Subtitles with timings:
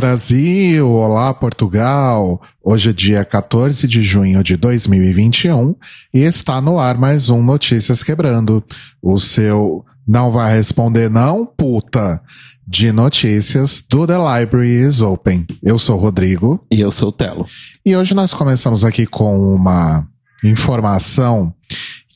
[0.00, 2.40] Olá Brasil, olá Portugal.
[2.64, 5.76] Hoje é dia 14 de junho de 2021
[6.14, 8.64] e está no ar mais um Notícias Quebrando.
[9.02, 12.18] O seu não vai responder não, puta,
[12.66, 15.46] de notícias do The Library is Open.
[15.62, 16.64] Eu sou o Rodrigo.
[16.70, 17.44] E eu sou o Telo.
[17.84, 20.08] E hoje nós começamos aqui com uma
[20.42, 21.52] informação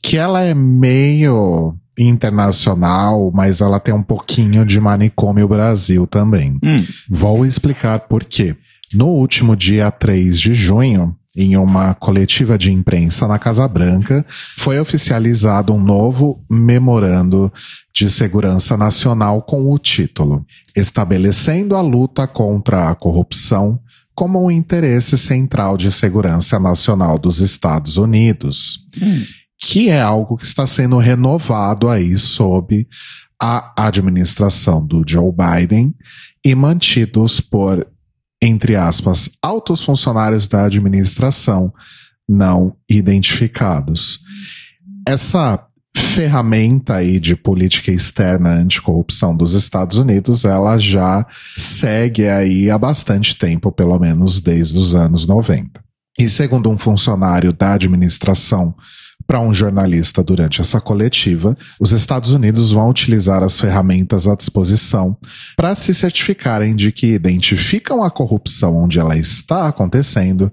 [0.01, 6.57] que ela é meio internacional, mas ela tem um pouquinho de manicômio Brasil também.
[6.63, 6.85] Hum.
[7.09, 8.55] Vou explicar por quê.
[8.93, 14.79] No último dia 3 de junho, em uma coletiva de imprensa na Casa Branca, foi
[14.79, 17.51] oficializado um novo memorando
[17.93, 23.79] de segurança nacional com o título Estabelecendo a luta contra a corrupção
[24.13, 28.79] como um interesse central de segurança nacional dos Estados Unidos.
[29.01, 29.23] Hum
[29.61, 32.87] que é algo que está sendo renovado aí sob
[33.41, 35.93] a administração do Joe Biden
[36.43, 37.85] e mantidos por,
[38.41, 41.73] entre aspas, altos funcionários da administração
[42.27, 44.19] não identificados.
[45.07, 45.63] Essa
[45.95, 51.25] ferramenta aí de política externa anticorrupção dos Estados Unidos, ela já
[51.57, 55.83] segue aí há bastante tempo, pelo menos desde os anos 90.
[56.17, 58.73] E segundo um funcionário da administração
[59.27, 65.17] para um jornalista durante essa coletiva, os Estados Unidos vão utilizar as ferramentas à disposição
[65.57, 70.51] para se certificarem de que identificam a corrupção onde ela está acontecendo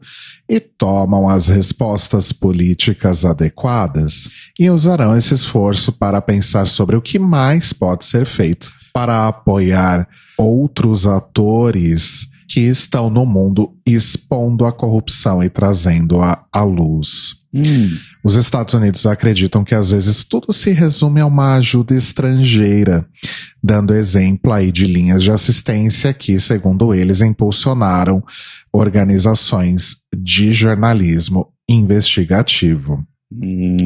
[0.48, 7.18] e tomam as respostas políticas adequadas, e usarão esse esforço para pensar sobre o que
[7.18, 15.42] mais pode ser feito para apoiar outros atores que estão no mundo expondo a corrupção
[15.42, 17.41] e trazendo-a à luz.
[17.54, 17.90] Hum.
[18.24, 23.06] Os Estados Unidos acreditam que às vezes tudo se resume a uma ajuda estrangeira,
[23.62, 28.22] dando exemplo aí de linhas de assistência que, segundo eles, impulsionaram
[28.72, 33.04] organizações de jornalismo investigativo.
[33.30, 33.76] Hum.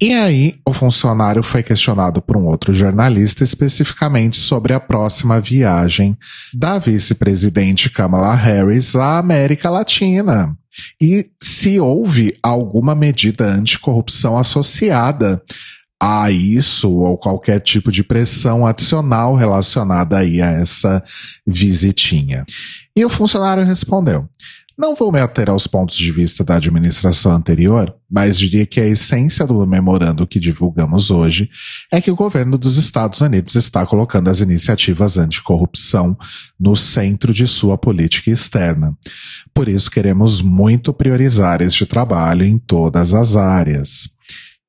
[0.00, 6.16] E aí, o funcionário foi questionado por um outro jornalista especificamente sobre a próxima viagem
[6.52, 10.54] da vice-presidente Kamala Harris à América Latina.
[11.00, 15.42] E se houve alguma medida anticorrupção associada
[16.00, 21.02] a isso ou qualquer tipo de pressão adicional relacionada aí a essa
[21.46, 22.44] visitinha.
[22.94, 24.28] E o funcionário respondeu:
[24.78, 28.86] não vou me ater aos pontos de vista da administração anterior, mas diria que a
[28.86, 31.48] essência do memorando que divulgamos hoje
[31.90, 36.16] é que o governo dos Estados Unidos está colocando as iniciativas anticorrupção
[36.60, 38.94] no centro de sua política externa.
[39.54, 44.15] Por isso queremos muito priorizar este trabalho em todas as áreas.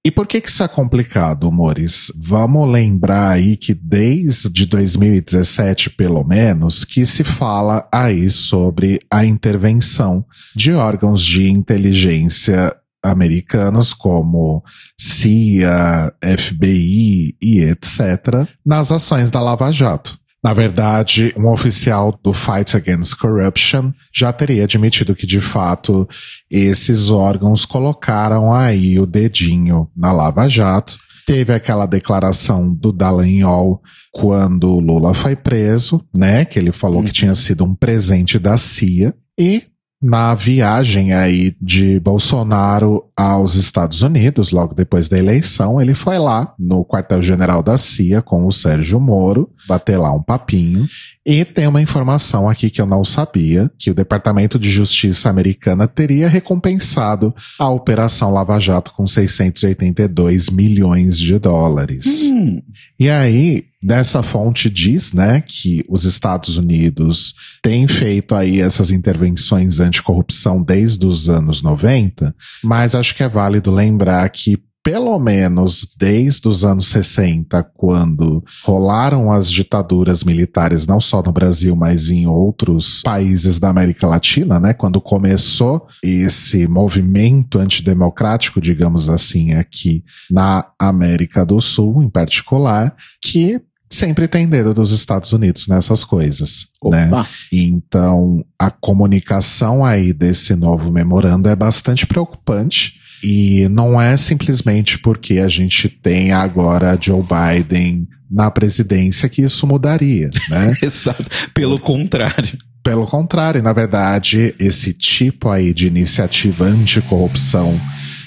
[0.07, 2.13] E por que que isso é complicado, Mores?
[2.15, 10.25] Vamos lembrar aí que desde 2017, pelo menos, que se fala aí sobre a intervenção
[10.55, 12.73] de órgãos de inteligência
[13.03, 14.63] americanos como
[14.97, 18.47] CIA, FBI e etc.
[18.65, 20.17] nas ações da Lava Jato.
[20.43, 26.07] Na verdade, um oficial do Fight Against Corruption já teria admitido que, de fato,
[26.49, 30.97] esses órgãos colocaram aí o dedinho na Lava Jato.
[31.25, 33.81] Teve aquela declaração do Dallagnol
[34.13, 36.45] quando Lula foi preso, né?
[36.45, 39.13] Que ele falou que tinha sido um presente da CIA.
[39.37, 39.63] E
[40.01, 46.53] na viagem aí de Bolsonaro aos Estados Unidos, logo depois da eleição, ele foi lá
[46.59, 50.87] no quartel-general da CIA com o Sérgio Moro, bater lá um papinho.
[51.27, 55.85] E tem uma informação aqui que eu não sabia, que o Departamento de Justiça americana
[55.85, 62.23] teria recompensado a Operação Lava Jato com 682 milhões de dólares.
[62.23, 62.61] Hum.
[62.97, 69.79] E aí, Nessa fonte diz, né, que os Estados Unidos têm feito aí essas intervenções
[69.79, 76.47] anticorrupção desde os anos 90, mas acho que é válido lembrar que pelo menos desde
[76.47, 83.01] os anos 60, quando rolaram as ditaduras militares, não só no Brasil, mas em outros
[83.01, 84.73] países da América Latina, né?
[84.73, 93.59] Quando começou esse movimento antidemocrático, digamos assim, aqui na América do Sul, em particular, que
[93.89, 97.07] sempre tem dedo dos Estados Unidos nessas coisas, né?
[97.07, 97.27] Opa.
[97.51, 102.93] Então, a comunicação aí desse novo memorando é bastante preocupante.
[103.23, 109.65] E não é simplesmente porque a gente tem agora Joe Biden na presidência que isso
[109.65, 110.75] mudaria, né?
[110.83, 111.25] Exato.
[111.53, 112.57] Pelo contrário.
[112.83, 117.79] Pelo contrário, na verdade, esse tipo aí de iniciativa anticorrupção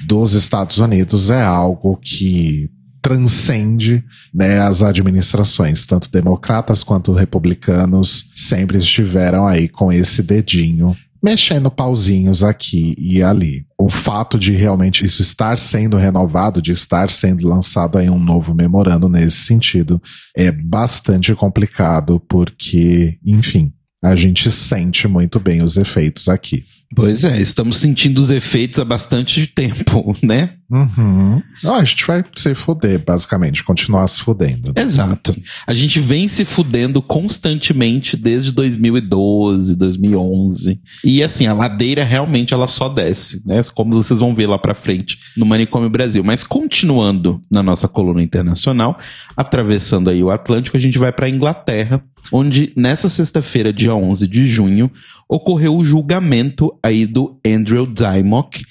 [0.07, 2.69] dos Estados Unidos é algo que
[3.01, 4.05] transcende
[4.35, 12.43] né, as administrações, tanto democratas quanto republicanos sempre estiveram aí com esse dedinho mexendo pauzinhos
[12.43, 13.67] aqui e ali.
[13.79, 18.55] O fato de realmente isso estar sendo renovado, de estar sendo lançado aí um novo
[18.55, 20.01] memorando nesse sentido,
[20.37, 23.73] é bastante complicado, porque, enfim,
[24.03, 26.65] a gente sente muito bem os efeitos aqui.
[26.95, 30.55] Pois é, estamos sentindo os efeitos há bastante tempo, né?
[30.69, 31.41] Uhum.
[31.65, 34.73] Não, a gente vai se fuder, basicamente, continuar se fudendo.
[34.75, 34.83] Né?
[34.83, 35.35] Exato.
[35.67, 40.81] A gente vem se fudendo constantemente desde 2012, 2011.
[41.05, 43.63] E assim, a ladeira realmente ela só desce, né?
[43.75, 46.23] Como vocês vão ver lá pra frente no Manicômio Brasil.
[46.25, 48.99] Mas continuando na nossa coluna internacional,
[49.37, 52.03] atravessando aí o Atlântico, a gente vai pra Inglaterra,
[52.33, 54.91] onde nessa sexta-feira, dia 11 de junho,
[55.31, 58.65] ocorreu o julgamento aí do Andrew Dymock,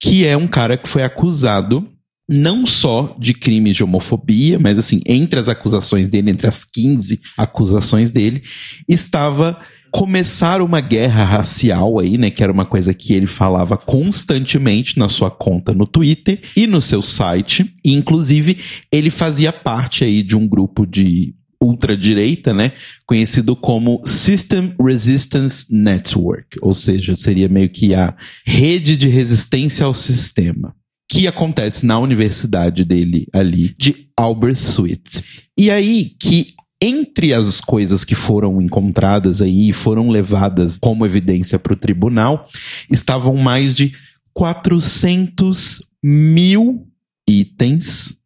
[0.00, 1.88] que é um cara que foi acusado
[2.30, 7.20] não só de crimes de homofobia, mas assim, entre as acusações dele, entre as 15
[7.36, 8.42] acusações dele,
[8.88, 9.58] estava
[9.90, 15.08] começar uma guerra racial aí, né, que era uma coisa que ele falava constantemente na
[15.08, 18.58] sua conta no Twitter e no seu site, e inclusive
[18.90, 21.34] ele fazia parte aí de um grupo de
[21.64, 22.72] ultradireita, né?
[23.06, 28.14] Conhecido como System Resistance Network, ou seja, seria meio que a
[28.44, 30.74] rede de resistência ao sistema.
[31.08, 35.22] Que acontece na universidade dele ali, de Aberystwyth.
[35.56, 41.58] E aí que entre as coisas que foram encontradas aí e foram levadas como evidência
[41.58, 42.48] para o tribunal,
[42.90, 43.92] estavam mais de
[44.34, 46.86] 400 mil
[47.26, 48.18] itens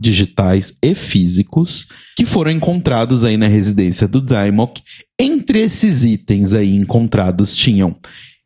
[0.00, 1.86] digitais e físicos
[2.16, 4.82] que foram encontrados aí na residência do Dymock.
[5.18, 7.96] Entre esses itens aí encontrados tinham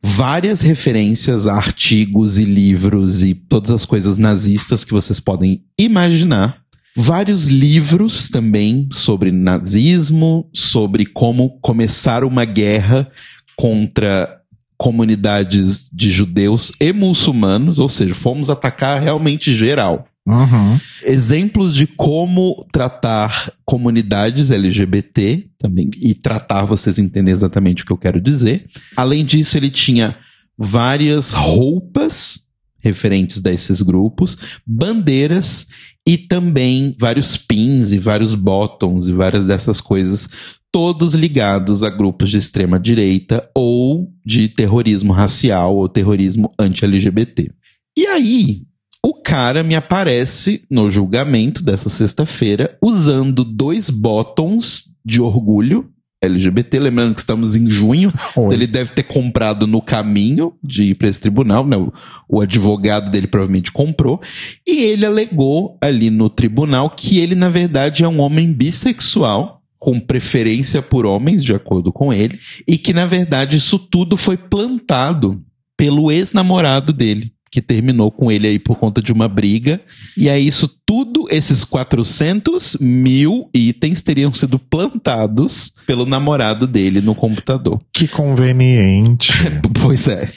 [0.02, 6.62] várias referências a artigos e livros e todas as coisas nazistas que vocês podem imaginar.
[6.96, 13.08] Vários livros também sobre nazismo, sobre como começar uma guerra
[13.56, 14.38] contra
[14.76, 20.07] comunidades de judeus e muçulmanos, ou seja, fomos atacar realmente geral.
[20.28, 20.78] Uhum.
[21.02, 27.96] Exemplos de como tratar comunidades LGBT também, e tratar, vocês entendem exatamente o que eu
[27.96, 28.66] quero dizer.
[28.94, 30.16] Além disso, ele tinha
[30.56, 32.40] várias roupas
[32.78, 34.36] referentes desses grupos,
[34.66, 35.66] bandeiras
[36.06, 40.28] e também vários pins e vários bottoms e várias dessas coisas,
[40.70, 47.50] todos ligados a grupos de extrema direita ou de terrorismo racial ou terrorismo anti-LGBT.
[47.96, 48.67] E aí,
[49.04, 55.88] o cara me aparece no julgamento dessa sexta-feira usando dois botões de orgulho
[56.20, 58.52] LGBT, lembrando que estamos em junho, Oi.
[58.52, 61.76] ele deve ter comprado no caminho de ir para esse tribunal, né?
[61.76, 61.92] O,
[62.28, 64.20] o, advogado dele provavelmente comprou,
[64.66, 70.00] e ele alegou ali no tribunal que ele, na verdade, é um homem bissexual, com
[70.00, 72.36] preferência por homens, de acordo com ele,
[72.66, 75.40] e que, na verdade, isso tudo foi plantado
[75.76, 79.80] pelo ex-namorado dele que terminou com ele aí por conta de uma briga.
[80.16, 87.14] E aí, isso tudo, esses 400 mil itens teriam sido plantados pelo namorado dele no
[87.14, 87.80] computador.
[87.92, 89.32] Que conveniente.
[89.82, 90.30] pois é.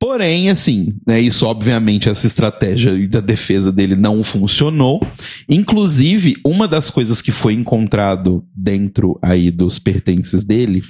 [0.00, 5.04] Porém, assim, né, isso obviamente, essa estratégia da defesa dele não funcionou.
[5.48, 10.84] Inclusive, uma das coisas que foi encontrado dentro aí dos pertences dele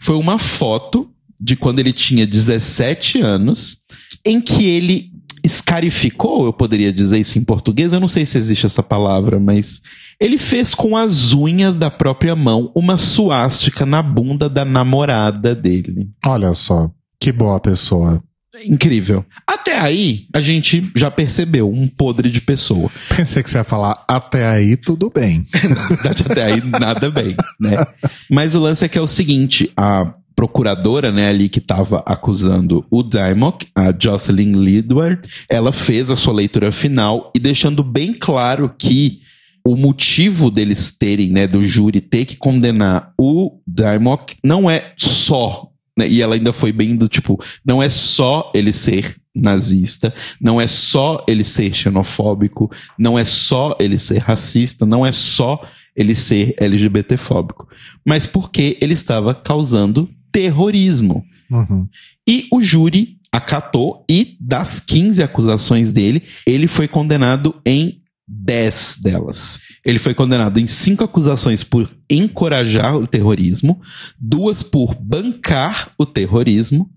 [0.00, 3.82] foi uma foto de quando ele tinha 17 anos,
[4.24, 5.10] em que ele
[5.44, 9.82] escarificou, eu poderia dizer isso em português, eu não sei se existe essa palavra, mas
[10.18, 16.08] ele fez com as unhas da própria mão uma suástica na bunda da namorada dele.
[16.24, 18.22] Olha só, que boa pessoa.
[18.64, 19.24] Incrível.
[19.46, 22.88] Até aí, a gente já percebeu um podre de pessoa.
[23.14, 25.44] Pensei que você ia falar até aí, tudo bem.
[25.52, 27.84] Na verdade, até aí, nada bem, né?
[28.30, 32.84] Mas o lance é que é o seguinte, a procuradora, né, ali que estava acusando
[32.90, 38.72] o Dymock, a Jocelyn Lidward, ela fez a sua leitura final e deixando bem claro
[38.76, 39.20] que
[39.66, 45.70] o motivo deles terem, né, do júri ter que condenar o Dymock não é só,
[45.96, 50.60] né, e ela ainda foi bem do tipo, não é só ele ser nazista, não
[50.60, 55.60] é só ele ser xenofóbico, não é só ele ser racista, não é só
[55.96, 57.68] ele ser LGBTfóbico,
[58.04, 61.24] mas porque ele estava causando terrorismo.
[61.48, 61.86] Uhum.
[62.28, 69.60] E o júri acatou e das 15 acusações dele, ele foi condenado em 10 delas.
[69.84, 73.80] Ele foi condenado em cinco acusações por encorajar o terrorismo,
[74.18, 76.90] duas por bancar o terrorismo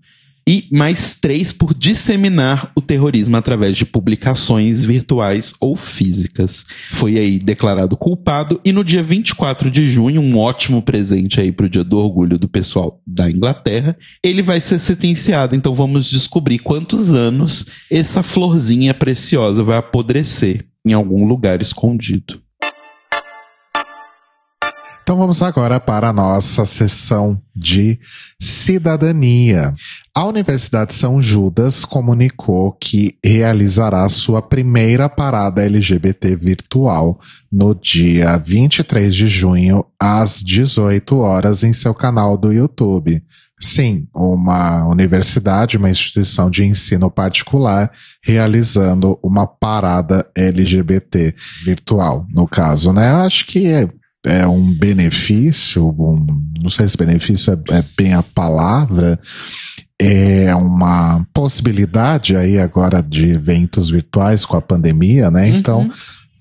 [0.48, 6.64] e mais três por disseminar o terrorismo através de publicações virtuais ou físicas.
[6.88, 11.68] Foi aí declarado culpado e no dia 24 de junho, um ótimo presente aí pro
[11.68, 15.54] dia do orgulho do pessoal da Inglaterra, ele vai ser sentenciado.
[15.54, 22.40] Então vamos descobrir quantos anos essa florzinha preciosa vai apodrecer em algum lugar escondido.
[25.08, 27.98] Então vamos agora para a nossa sessão de
[28.38, 29.72] cidadania.
[30.14, 37.18] A Universidade São Judas comunicou que realizará sua primeira parada LGBT virtual
[37.50, 43.24] no dia 23 de junho, às 18 horas, em seu canal do YouTube.
[43.58, 47.90] Sim, uma universidade, uma instituição de ensino particular,
[48.22, 51.34] realizando uma parada LGBT
[51.64, 53.10] virtual, no caso, né?
[53.10, 53.88] Eu acho que
[54.28, 56.26] é um benefício, um,
[56.60, 59.18] não sei se benefício é, é bem a palavra,
[60.00, 65.50] é uma possibilidade aí agora de eventos virtuais com a pandemia, né?
[65.50, 65.56] Uhum.
[65.56, 65.90] Então,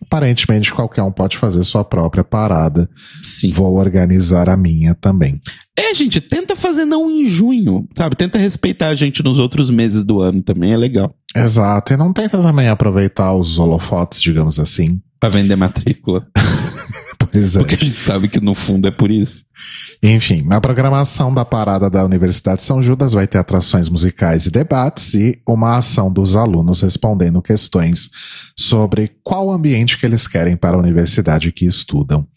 [0.02, 2.90] aparentemente qualquer um pode fazer sua própria parada.
[3.24, 3.50] Sim.
[3.50, 5.40] Vou organizar a minha também.
[5.76, 8.16] É, gente, tenta fazer não em junho, sabe?
[8.16, 11.14] Tenta respeitar a gente nos outros meses do ano também, é legal.
[11.36, 15.00] Exato, e não tenta também aproveitar os holofotes, digamos assim.
[15.20, 16.28] Pra vender matrícula.
[17.32, 17.60] Pois é.
[17.60, 19.46] Porque a gente sabe que no fundo é por isso.
[20.04, 25.16] Enfim, na programação da parada da Universidade São Judas vai ter atrações musicais e debates
[25.16, 28.10] e uma ação dos alunos respondendo questões
[28.56, 32.28] sobre qual ambiente que eles querem para a universidade que estudam.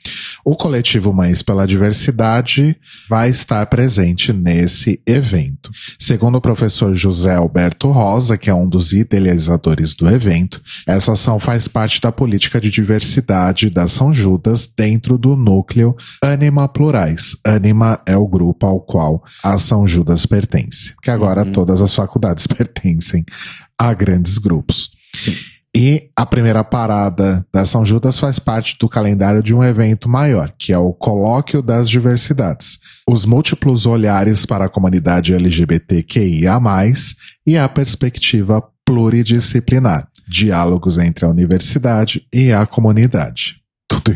[0.42, 2.74] O coletivo Mães pela Diversidade
[3.08, 5.70] vai estar presente nesse evento.
[5.98, 11.38] Segundo o professor José Alberto Rosa, que é um dos idealizadores do evento, essa ação
[11.38, 14.39] faz parte da política de diversidade da São Judas
[14.76, 17.36] dentro do núcleo Anima Plurais.
[17.44, 21.52] Anima é o grupo ao qual a São Judas pertence, que agora uhum.
[21.52, 23.24] todas as faculdades pertencem
[23.78, 24.90] a grandes grupos.
[25.14, 25.34] Sim.
[25.74, 30.52] E a primeira parada da São Judas faz parte do calendário de um evento maior,
[30.58, 32.78] que é o Colóquio das Diversidades.
[33.08, 36.58] Os múltiplos olhares para a comunidade LGBTQIA,
[37.46, 43.59] e a perspectiva pluridisciplinar, diálogos entre a universidade e a comunidade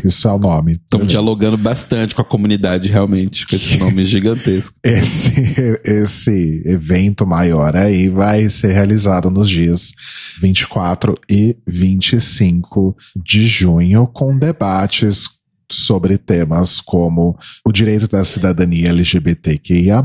[0.03, 0.73] isso é o nome.
[0.73, 4.75] Estamos dialogando bastante com a comunidade, realmente, com esse nome gigantesco.
[4.83, 9.93] Esse, esse evento maior aí vai ser realizado nos dias
[10.41, 15.29] 24 e 25 de junho, com debates
[15.71, 20.03] sobre temas como o direito da cidadania LGBTQIA,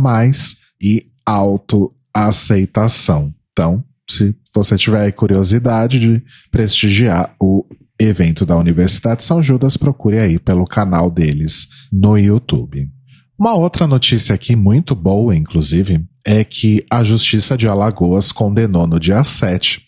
[0.80, 3.34] e autoaceitação.
[3.52, 7.66] Então, se você tiver curiosidade de prestigiar o
[8.00, 12.88] evento da Universidade São Judas, procure aí pelo canal deles no YouTube.
[13.38, 19.00] Uma outra notícia aqui, muito boa, inclusive, é que a Justiça de Alagoas condenou no
[19.00, 19.83] dia 7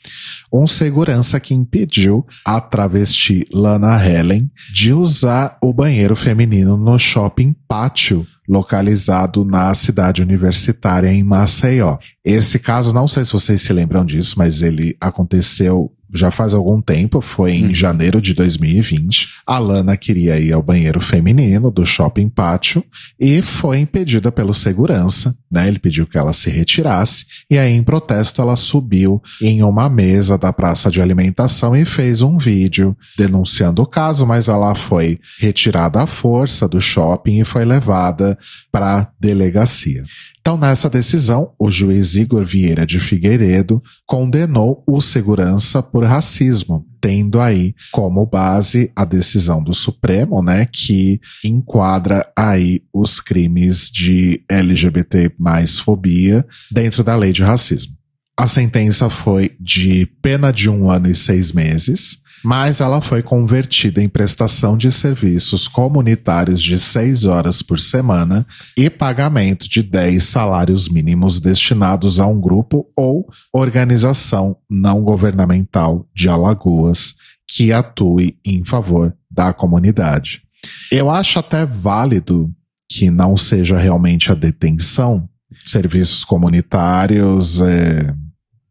[0.53, 7.55] um segurança que impediu a travesti Lana Helen de usar o banheiro feminino no shopping
[7.69, 11.99] Pátio, localizado na cidade universitária em Maceió.
[12.25, 16.81] Esse caso, não sei se vocês se lembram disso, mas ele aconteceu já faz algum
[16.81, 17.75] tempo, foi em hum.
[17.75, 19.29] janeiro de 2020.
[19.47, 22.85] A Lana queria ir ao banheiro feminino do shopping pátio
[23.19, 25.69] e foi impedida pelo segurança, né?
[25.69, 30.37] Ele pediu que ela se retirasse e aí em protesto ela subiu em uma mesa
[30.37, 36.01] da praça de alimentação e fez um vídeo denunciando o caso, mas ela foi retirada
[36.01, 38.39] à força do shopping e foi levada
[38.71, 40.05] para delegacia.
[40.43, 47.41] Então, nessa decisão, o juiz Igor Vieira de Figueiredo condenou o segurança por racismo, tendo
[47.41, 55.33] aí como base a decisão do Supremo, né, que enquadra aí os crimes de LGBT
[55.39, 57.93] mais fobia dentro da lei de racismo.
[58.37, 64.03] A sentença foi de pena de um ano e seis meses, mas ela foi convertida
[64.03, 68.47] em prestação de serviços comunitários de 6 horas por semana
[68.77, 76.29] e pagamento de 10 salários mínimos destinados a um grupo ou organização não governamental de
[76.29, 77.15] Alagoas
[77.47, 80.43] que atue em favor da comunidade.
[80.91, 82.51] Eu acho até válido
[82.89, 85.29] que não seja realmente a detenção,
[85.65, 88.15] serviços comunitários é,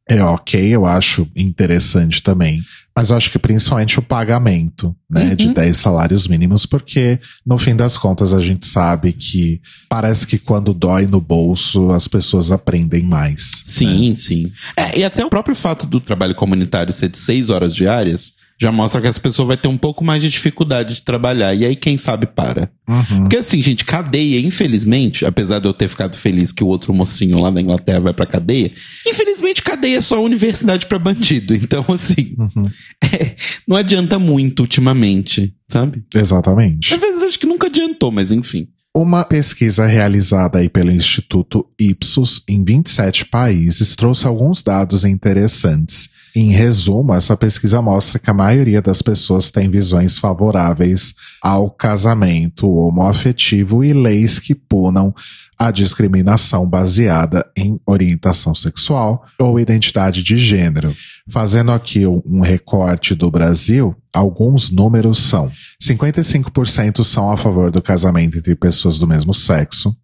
[0.07, 2.61] é ok, eu acho interessante também.
[2.95, 5.36] Mas eu acho que principalmente o pagamento, né, uhum.
[5.36, 10.38] de 10 salários mínimos, porque no fim das contas a gente sabe que parece que
[10.38, 13.63] quando dói no bolso as pessoas aprendem mais.
[13.65, 14.15] Sim, né?
[14.15, 14.51] sim.
[14.75, 18.72] É, e até o próprio fato do trabalho comunitário ser de 6 horas diárias já
[18.72, 21.56] mostra que essa pessoa vai ter um pouco mais de dificuldade de trabalhar.
[21.56, 22.70] E aí, quem sabe, para.
[22.88, 23.22] Uhum.
[23.22, 27.39] Porque assim, gente, cadeia, infelizmente, apesar de eu ter ficado feliz que o outro mocinho
[27.39, 28.72] lá da Inglaterra vai pra cadeia,
[29.08, 31.56] infelizmente cadeia é só universidade pra bandido.
[31.56, 32.65] Então, assim, Uhum.
[33.03, 33.36] é,
[33.68, 36.03] não adianta muito ultimamente, sabe?
[36.13, 36.94] Exatamente.
[36.94, 38.68] É verdade que nunca adiantou, mas enfim.
[38.94, 46.10] Uma pesquisa realizada aí pelo Instituto Ipsos em 27 países trouxe alguns dados interessantes.
[46.33, 52.69] Em resumo, essa pesquisa mostra que a maioria das pessoas tem visões favoráveis ao casamento
[52.69, 55.13] homoafetivo e leis que punam
[55.59, 60.95] a discriminação baseada em orientação sexual ou identidade de gênero.
[61.29, 65.51] Fazendo aqui um recorte do Brasil, alguns números são:
[65.83, 69.95] 55% são a favor do casamento entre pessoas do mesmo sexo,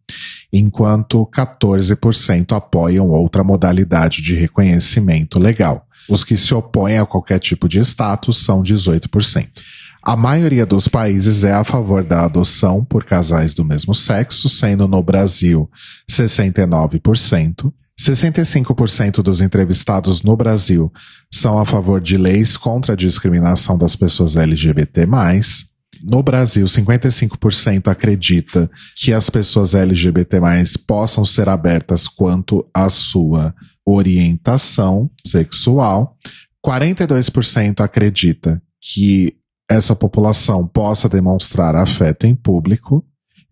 [0.52, 5.87] enquanto 14% apoiam outra modalidade de reconhecimento legal.
[6.10, 9.48] Os que se opõem a qualquer tipo de status são 18%.
[10.02, 14.88] A maioria dos países é a favor da adoção por casais do mesmo sexo, sendo
[14.88, 15.70] no Brasil
[16.10, 17.74] 69%.
[18.00, 20.94] 65% dos entrevistados no Brasil
[21.34, 25.08] são a favor de leis contra a discriminação das pessoas LGBT+.
[26.04, 30.40] No Brasil, 55% acredita que as pessoas LGBT+,
[30.88, 33.54] possam ser abertas quanto à sua
[33.86, 36.18] orientação sexual.
[36.66, 39.36] 42% acredita que
[39.70, 43.06] essa população possa demonstrar afeto em público.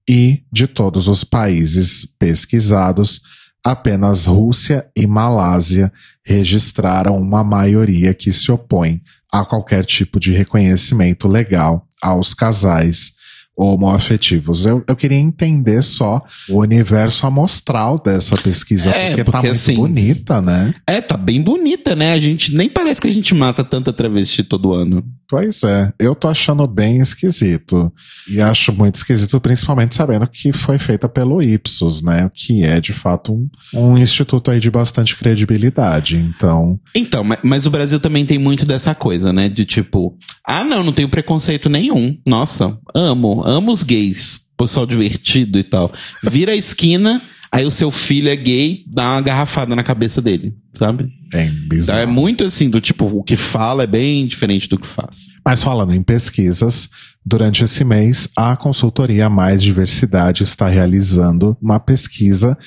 [0.07, 3.21] E de todos os países pesquisados,
[3.65, 5.91] apenas Rússia e Malásia
[6.23, 9.01] registraram uma maioria que se opõe
[9.33, 13.13] a qualquer tipo de reconhecimento legal aos casais
[13.57, 14.65] homoafetivos.
[14.65, 19.57] Eu, eu queria entender só o universo amostral dessa pesquisa, É, porque, tá porque, muito
[19.57, 20.73] assim, bonita, né?
[20.87, 22.13] É, tá bem bonita, né?
[22.13, 25.03] A gente nem parece que a gente mata tanta travesti todo ano.
[25.27, 27.91] Pois é, eu tô achando bem esquisito.
[28.29, 32.29] E acho muito esquisito, principalmente sabendo que foi feita pelo Ipsos, né?
[32.33, 36.17] Que é, de fato, um, um instituto aí de bastante credibilidade.
[36.17, 39.49] Então, Então, ma- mas o Brasil também tem muito dessa coisa, né?
[39.49, 40.15] De tipo,
[40.45, 42.15] ah, não, não tenho preconceito nenhum.
[42.25, 44.41] Nossa, amo, amo os gays.
[44.57, 45.91] Pessoal divertido e tal.
[46.23, 50.53] Vira a esquina, aí o seu filho é gay, dá uma garrafada na cabeça dele,
[50.73, 51.09] sabe?
[51.33, 51.99] é Então, bizarro.
[51.99, 55.27] é muito assim, do tipo, o que fala é bem diferente do que faz.
[55.45, 56.87] Mas falando em pesquisas,
[57.25, 62.57] durante esse mês, a consultoria Mais Diversidade está realizando uma pesquisa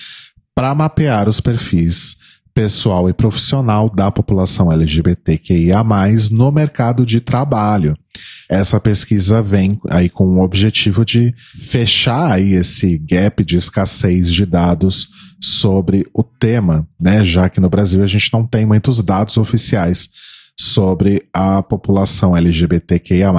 [0.54, 2.16] para mapear os perfis
[2.58, 5.84] pessoal e profissional da população LGBTQIA+,
[6.32, 7.96] no mercado de trabalho.
[8.48, 14.44] Essa pesquisa vem aí com o objetivo de fechar aí esse gap de escassez de
[14.44, 15.08] dados
[15.40, 17.24] sobre o tema, né?
[17.24, 20.08] Já que no Brasil a gente não tem muitos dados oficiais
[20.58, 23.32] sobre a população LGBTQIA+.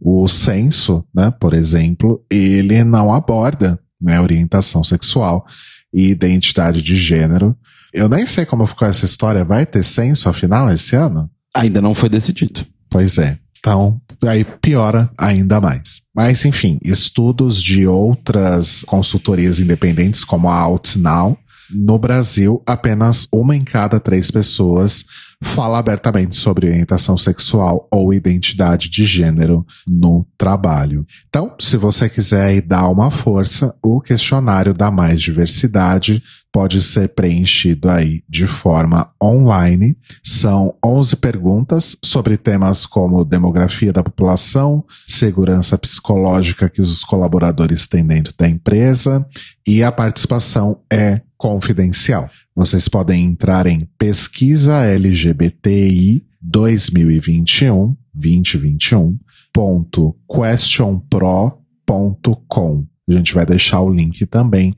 [0.00, 5.46] O censo, né, por exemplo, ele não aborda né, orientação sexual
[5.92, 7.56] e identidade de gênero.
[7.94, 9.44] Eu nem sei como ficou essa história.
[9.44, 11.30] Vai ter censo, afinal, esse ano?
[11.54, 12.66] Ainda não foi decidido.
[12.90, 13.38] Pois é.
[13.60, 16.02] Então, aí piora ainda mais.
[16.14, 21.38] Mas, enfim, estudos de outras consultorias independentes, como a OutNow,
[21.70, 25.04] no Brasil, apenas uma em cada três pessoas
[25.42, 31.06] fala abertamente sobre orientação sexual ou identidade de gênero no trabalho.
[31.28, 36.22] Então, se você quiser dar uma força, o questionário da Mais Diversidade
[36.54, 39.96] pode ser preenchido aí de forma online.
[40.22, 48.06] São 11 perguntas sobre temas como demografia da população, segurança psicológica que os colaboradores têm
[48.06, 49.26] dentro da empresa
[49.66, 52.30] e a participação é confidencial.
[52.54, 59.18] Vocês podem entrar em pesquisa LGBTI 2021 2021
[59.52, 62.86] ponto questionpro.com.
[63.08, 64.72] A gente vai deixar o link também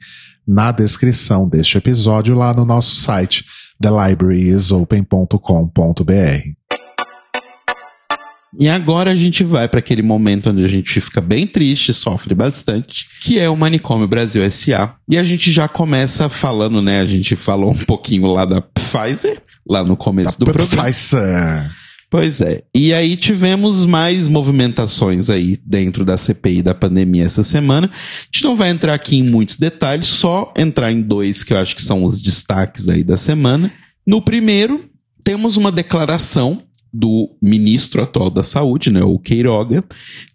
[0.47, 3.45] na descrição deste episódio lá no nosso site
[3.81, 6.67] thelibrariesopen.com.br.
[8.59, 12.35] E agora a gente vai para aquele momento onde a gente fica bem triste, sofre
[12.35, 14.95] bastante, que é o Manicômio Brasil SA.
[15.09, 17.01] E a gente já começa falando, né?
[17.01, 20.85] A gente falou um pouquinho lá da Pfizer, lá no começo do programa.
[20.85, 21.71] Pfizer.
[22.09, 22.63] Pois é.
[22.75, 27.91] E aí tivemos mais movimentações aí dentro da CPI da pandemia essa semana.
[27.93, 31.59] A gente não vai entrar aqui em muitos detalhes, só entrar em dois que eu
[31.59, 33.73] acho que são os destaques aí da semana.
[34.07, 34.89] No primeiro,
[35.25, 39.85] temos uma declaração do ministro atual da Saúde, né, o Queiroga,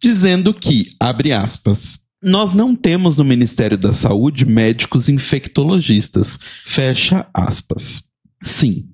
[0.01, 6.37] dizendo que, abre aspas, nós não temos no Ministério da Saúde médicos infectologistas.
[6.63, 8.03] Fecha aspas.
[8.43, 8.85] Sim,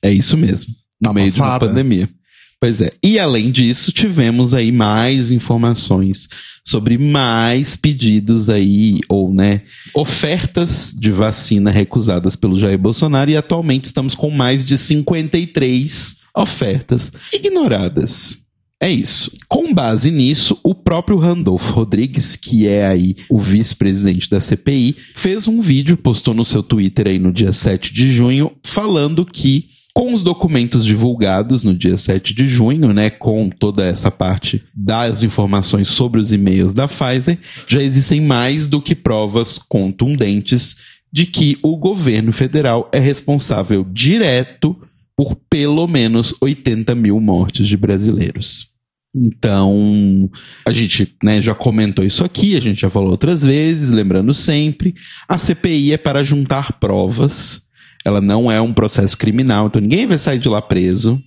[0.00, 0.72] é isso mesmo.
[1.00, 1.68] No Tá meio de uma passada.
[1.68, 2.08] pandemia.
[2.58, 2.92] Pois é.
[3.02, 6.26] E além disso, tivemos aí mais informações
[6.64, 9.62] sobre mais pedidos aí, ou, né,
[9.94, 17.12] ofertas de vacina recusadas pelo Jair Bolsonaro e atualmente estamos com mais de 53 ofertas
[17.32, 18.38] ignoradas.
[18.80, 19.32] É isso.
[19.48, 25.48] Com base nisso, o próprio Randolph Rodrigues, que é aí o vice-presidente da CPI, fez
[25.48, 30.12] um vídeo, postou no seu Twitter aí no dia 7 de junho, falando que com
[30.12, 35.88] os documentos divulgados no dia 7 de junho, né, com toda essa parte das informações
[35.88, 40.76] sobre os e-mails da Pfizer, já existem mais do que provas contundentes
[41.10, 44.76] de que o governo federal é responsável direto
[45.16, 48.68] por pelo menos 80 mil mortes de brasileiros.
[49.14, 50.30] Então,
[50.66, 54.94] a gente né, já comentou isso aqui, a gente já falou outras vezes, lembrando sempre,
[55.26, 57.65] a CPI é para juntar provas,
[58.06, 61.20] ela não é um processo criminal, então ninguém vai sair de lá preso.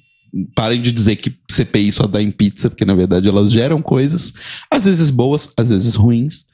[0.55, 4.33] Parem de dizer que CPI só dá em pizza, porque na verdade elas geram coisas,
[4.71, 6.45] às vezes boas, às vezes ruins.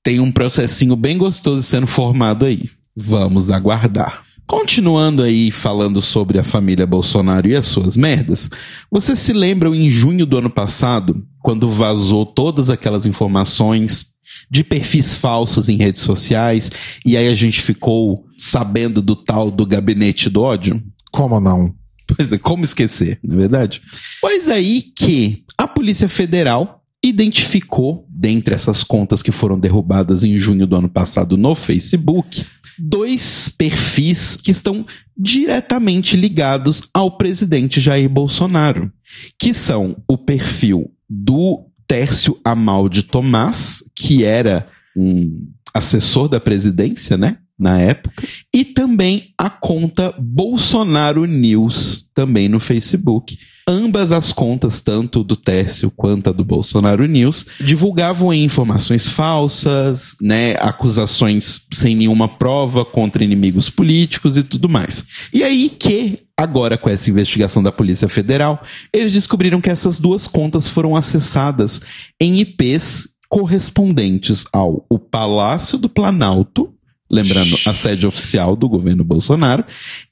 [0.00, 2.70] Tem um processinho bem gostoso sendo formado aí.
[2.94, 4.22] Vamos aguardar.
[4.46, 8.48] Continuando aí falando sobre a família Bolsonaro e as suas merdas,
[8.92, 14.13] vocês se lembram em junho do ano passado, quando vazou todas aquelas informações
[14.50, 16.70] de perfis falsos em redes sociais
[17.04, 20.82] e aí a gente ficou sabendo do tal do gabinete do ódio?
[21.12, 21.74] Como não?
[22.06, 23.80] Pois é, como esquecer, não é verdade?
[24.20, 30.66] Pois aí que a Polícia Federal identificou, dentre essas contas que foram derrubadas em junho
[30.66, 32.46] do ano passado no Facebook,
[32.78, 38.90] dois perfis que estão diretamente ligados ao presidente Jair Bolsonaro,
[39.38, 47.38] que são o perfil do Tércio Amaldi Tomás, que era um assessor da presidência, né?
[47.56, 55.24] Na época, e também a conta Bolsonaro News, também no Facebook, Ambas as contas, tanto
[55.24, 62.84] do Tércio quanto a do Bolsonaro News, divulgavam informações falsas, né, acusações sem nenhuma prova
[62.84, 65.06] contra inimigos políticos e tudo mais.
[65.32, 68.60] E aí que Agora, com essa investigação da Polícia Federal,
[68.92, 71.80] eles descobriram que essas duas contas foram acessadas
[72.20, 76.74] em IPs correspondentes ao o Palácio do Planalto
[77.10, 79.64] lembrando a sede oficial do governo Bolsonaro,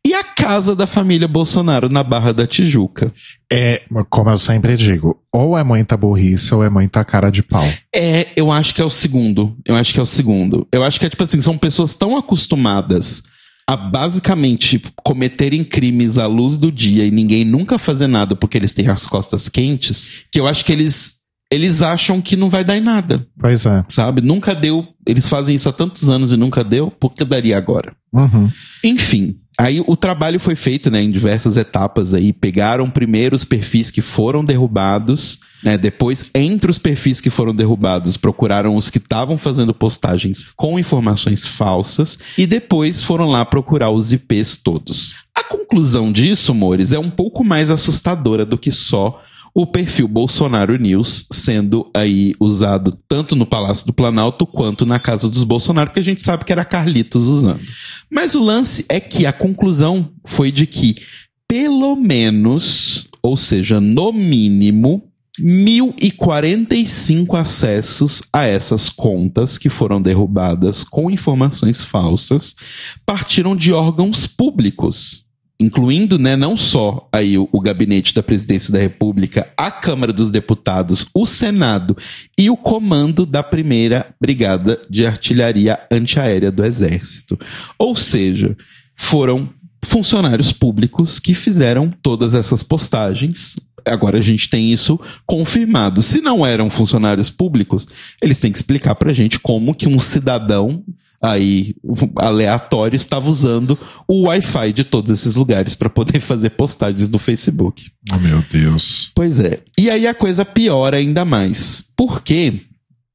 [0.06, 3.12] e a casa da família Bolsonaro na Barra da Tijuca.
[3.52, 7.66] É, como eu sempre digo, ou é muita burrice ou é muita cara de pau.
[7.94, 9.56] É, eu acho que é o segundo.
[9.66, 10.66] Eu acho que é o segundo.
[10.70, 13.22] Eu acho que é tipo assim, são pessoas tão acostumadas
[13.66, 18.72] a basicamente cometerem crimes à luz do dia e ninguém nunca fazer nada porque eles
[18.72, 21.21] têm as costas quentes, que eu acho que eles
[21.52, 23.26] eles acham que não vai dar em nada.
[23.38, 23.84] Pois é.
[23.90, 24.22] Sabe?
[24.22, 24.88] Nunca deu.
[25.06, 27.92] Eles fazem isso há tantos anos e nunca deu, por que daria agora?
[28.10, 28.50] Uhum.
[28.82, 29.36] Enfim.
[29.58, 32.32] Aí o trabalho foi feito né, em diversas etapas aí.
[32.32, 35.76] Pegaram primeiro os perfis que foram derrubados, né?
[35.76, 41.46] Depois, entre os perfis que foram derrubados, procuraram os que estavam fazendo postagens com informações
[41.46, 45.14] falsas e depois foram lá procurar os IPs todos.
[45.34, 49.22] A conclusão disso, amores, é um pouco mais assustadora do que só
[49.54, 55.28] o perfil Bolsonaro News sendo aí usado tanto no Palácio do Planalto quanto na casa
[55.28, 57.60] dos Bolsonaro, porque a gente sabe que era Carlitos usando.
[58.10, 60.96] Mas o lance é que a conclusão foi de que,
[61.46, 65.02] pelo menos, ou seja, no mínimo,
[65.38, 72.54] 1.045 acessos a essas contas que foram derrubadas com informações falsas
[73.06, 75.26] partiram de órgãos públicos
[75.62, 80.28] incluindo né, não só aí o, o, gabinete da presidência da República, a Câmara dos
[80.28, 81.96] Deputados, o Senado
[82.36, 87.38] e o comando da primeira Brigada de Artilharia Antiaérea do Exército.
[87.78, 88.56] Ou seja,
[88.96, 89.48] foram
[89.84, 93.58] funcionários públicos que fizeram todas essas postagens.
[93.84, 96.02] Agora a gente tem isso confirmado.
[96.02, 97.86] Se não eram funcionários públicos,
[98.20, 100.84] eles têm que explicar pra gente como que um cidadão
[101.22, 101.74] aí
[102.16, 107.90] aleatório estava usando o Wi-Fi de todos esses lugares para poder fazer postagens no Facebook.
[108.12, 109.10] Oh, meu Deus.
[109.14, 109.62] Pois é.
[109.78, 111.84] E aí a coisa piora ainda mais.
[111.96, 112.62] Porque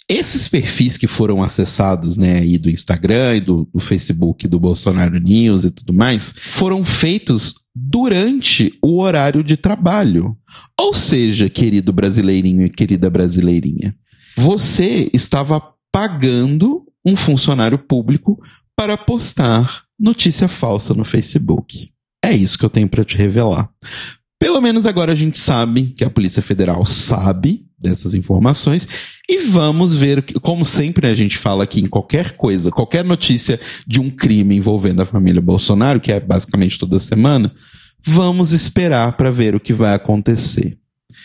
[0.09, 5.19] esses perfis que foram acessados, né, aí do Instagram e do, do Facebook do Bolsonaro
[5.19, 10.37] News e tudo mais, foram feitos durante o horário de trabalho.
[10.79, 13.93] Ou seja, querido brasileirinho e querida brasileirinha,
[14.37, 18.37] você estava pagando um funcionário público
[18.75, 21.89] para postar notícia falsa no Facebook.
[22.23, 23.69] É isso que eu tenho para te revelar.
[24.39, 28.87] Pelo menos agora a gente sabe que a Polícia Federal sabe dessas informações
[29.29, 33.99] e vamos ver, como sempre a gente fala aqui em qualquer coisa, qualquer notícia de
[33.99, 37.51] um crime envolvendo a família Bolsonaro, que é basicamente toda semana,
[38.05, 40.77] vamos esperar para ver o que vai acontecer.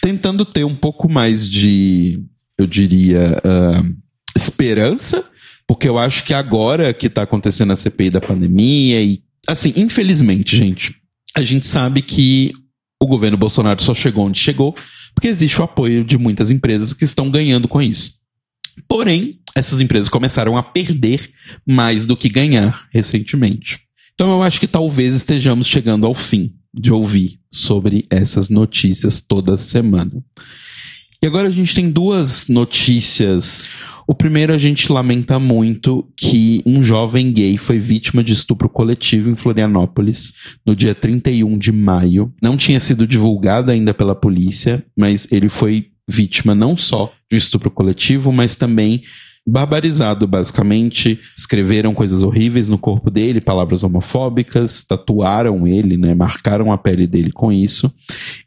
[0.03, 2.25] tentando ter um pouco mais de,
[2.59, 3.95] eu diria, uh,
[4.35, 5.25] esperança,
[5.73, 10.55] porque eu acho que agora que está acontecendo a CPI da pandemia e, assim, infelizmente,
[10.55, 10.95] gente,
[11.35, 12.53] a gente sabe que
[13.03, 14.75] o governo Bolsonaro só chegou onde chegou
[15.15, 18.19] porque existe o apoio de muitas empresas que estão ganhando com isso.
[18.87, 21.31] Porém, essas empresas começaram a perder
[21.67, 23.81] mais do que ganhar recentemente.
[24.13, 29.57] Então eu acho que talvez estejamos chegando ao fim de ouvir sobre essas notícias toda
[29.57, 30.23] semana.
[31.23, 33.71] E agora a gente tem duas notícias.
[34.09, 39.31] O primeiro, a gente lamenta muito que um jovem gay foi vítima de estupro coletivo
[39.31, 40.35] em Florianópolis
[40.67, 42.35] no dia 31 de maio.
[42.43, 47.39] Não tinha sido divulgado ainda pela polícia, mas ele foi vítima não só de um
[47.39, 49.05] estupro coletivo, mas também
[49.47, 51.21] barbarizado, basicamente.
[51.39, 56.15] Escreveram coisas horríveis no corpo dele, palavras homofóbicas, tatuaram ele, né?
[56.15, 57.93] Marcaram a pele dele com isso.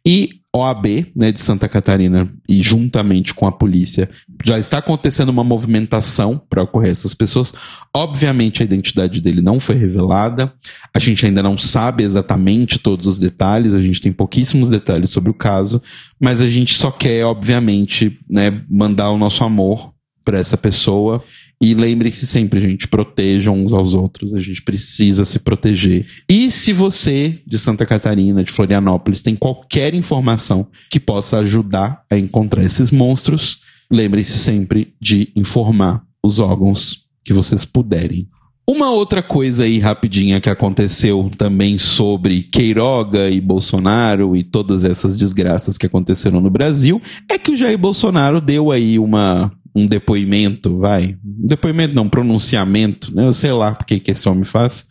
[0.05, 4.09] E OAB, né, de Santa Catarina, e juntamente com a polícia,
[4.45, 7.53] já está acontecendo uma movimentação para ocorrer essas pessoas.
[7.93, 10.53] Obviamente, a identidade dele não foi revelada.
[10.93, 13.73] A gente ainda não sabe exatamente todos os detalhes.
[13.73, 15.81] A gente tem pouquíssimos detalhes sobre o caso,
[16.17, 21.21] mas a gente só quer, obviamente, né, mandar o nosso amor para essa pessoa.
[21.61, 26.05] E lembrem-se sempre, gente, protejam uns aos outros, a gente precisa se proteger.
[26.29, 32.17] E se você, de Santa Catarina, de Florianópolis, tem qualquer informação que possa ajudar a
[32.17, 38.27] encontrar esses monstros, lembrem-se sempre de informar os órgãos que vocês puderem.
[38.67, 45.15] Uma outra coisa aí rapidinha que aconteceu também sobre Queiroga e Bolsonaro e todas essas
[45.15, 50.77] desgraças que aconteceram no Brasil é que o Jair Bolsonaro deu aí uma um depoimento,
[50.77, 51.17] vai.
[51.23, 53.27] Um depoimento não, um pronunciamento, né?
[53.27, 54.87] Eu sei lá porque que esse homem faz.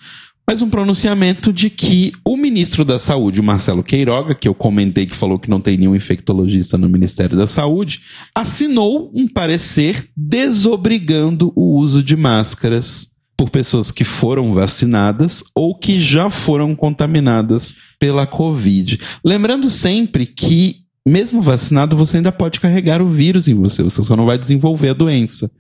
[0.47, 5.17] Mas um pronunciamento de que o ministro da Saúde, Marcelo Queiroga, que eu comentei que
[5.17, 8.03] falou que não tem nenhum infectologista no Ministério da Saúde,
[8.35, 15.99] assinou um parecer desobrigando o uso de máscaras por pessoas que foram vacinadas ou que
[15.99, 18.99] já foram contaminadas pela Covid.
[19.25, 24.17] Lembrando sempre que mesmo vacinado, você ainda pode carregar o vírus em você, você só
[24.17, 25.51] não vai desenvolver a doença.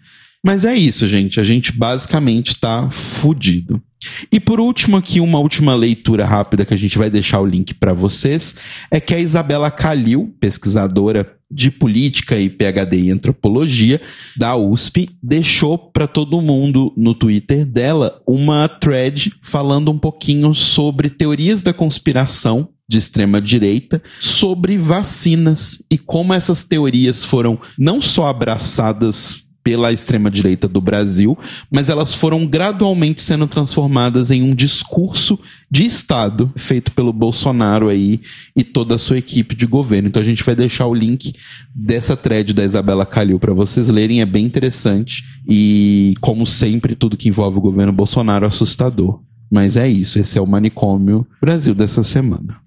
[0.44, 1.40] Mas é isso, gente.
[1.40, 3.83] A gente basicamente está fudido.
[4.30, 7.72] E por último, aqui, uma última leitura rápida que a gente vai deixar o link
[7.72, 8.54] para vocês
[8.90, 14.01] é que a Isabela Calil, pesquisadora de política e PhD em antropologia
[14.37, 21.09] da USP, deixou para todo mundo no Twitter dela uma thread falando um pouquinho sobre
[21.09, 28.27] teorias da conspiração de extrema direita sobre vacinas e como essas teorias foram não só
[28.27, 31.37] abraçadas pela extrema direita do Brasil,
[31.70, 38.20] mas elas foram gradualmente sendo transformadas em um discurso de Estado feito pelo Bolsonaro aí
[38.55, 40.09] e toda a sua equipe de governo.
[40.09, 41.33] Então a gente vai deixar o link
[41.74, 47.16] dessa thread da Isabela Calil para vocês lerem, é bem interessante e como sempre tudo
[47.16, 49.22] que envolve o governo Bolsonaro é assustador.
[49.50, 52.63] Mas é isso, esse é o manicômio Brasil dessa semana.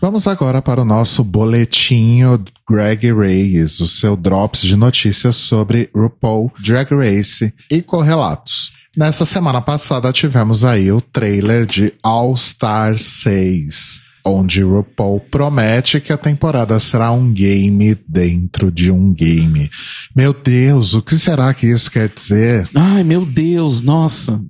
[0.00, 6.52] Vamos agora para o nosso boletinho Greg Reyes, o seu drops de notícias sobre RuPaul
[6.60, 8.70] Drag Race e correlatos.
[8.96, 16.12] Nessa semana passada tivemos aí o trailer de All Star 6, onde RuPaul promete que
[16.12, 19.68] a temporada será um game dentro de um game.
[20.14, 22.68] Meu Deus, o que será que isso quer dizer?
[22.72, 24.40] Ai, meu Deus, nossa.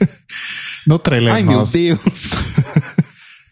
[0.86, 1.74] no trailer Ai, nós...
[1.74, 2.30] meu Deus.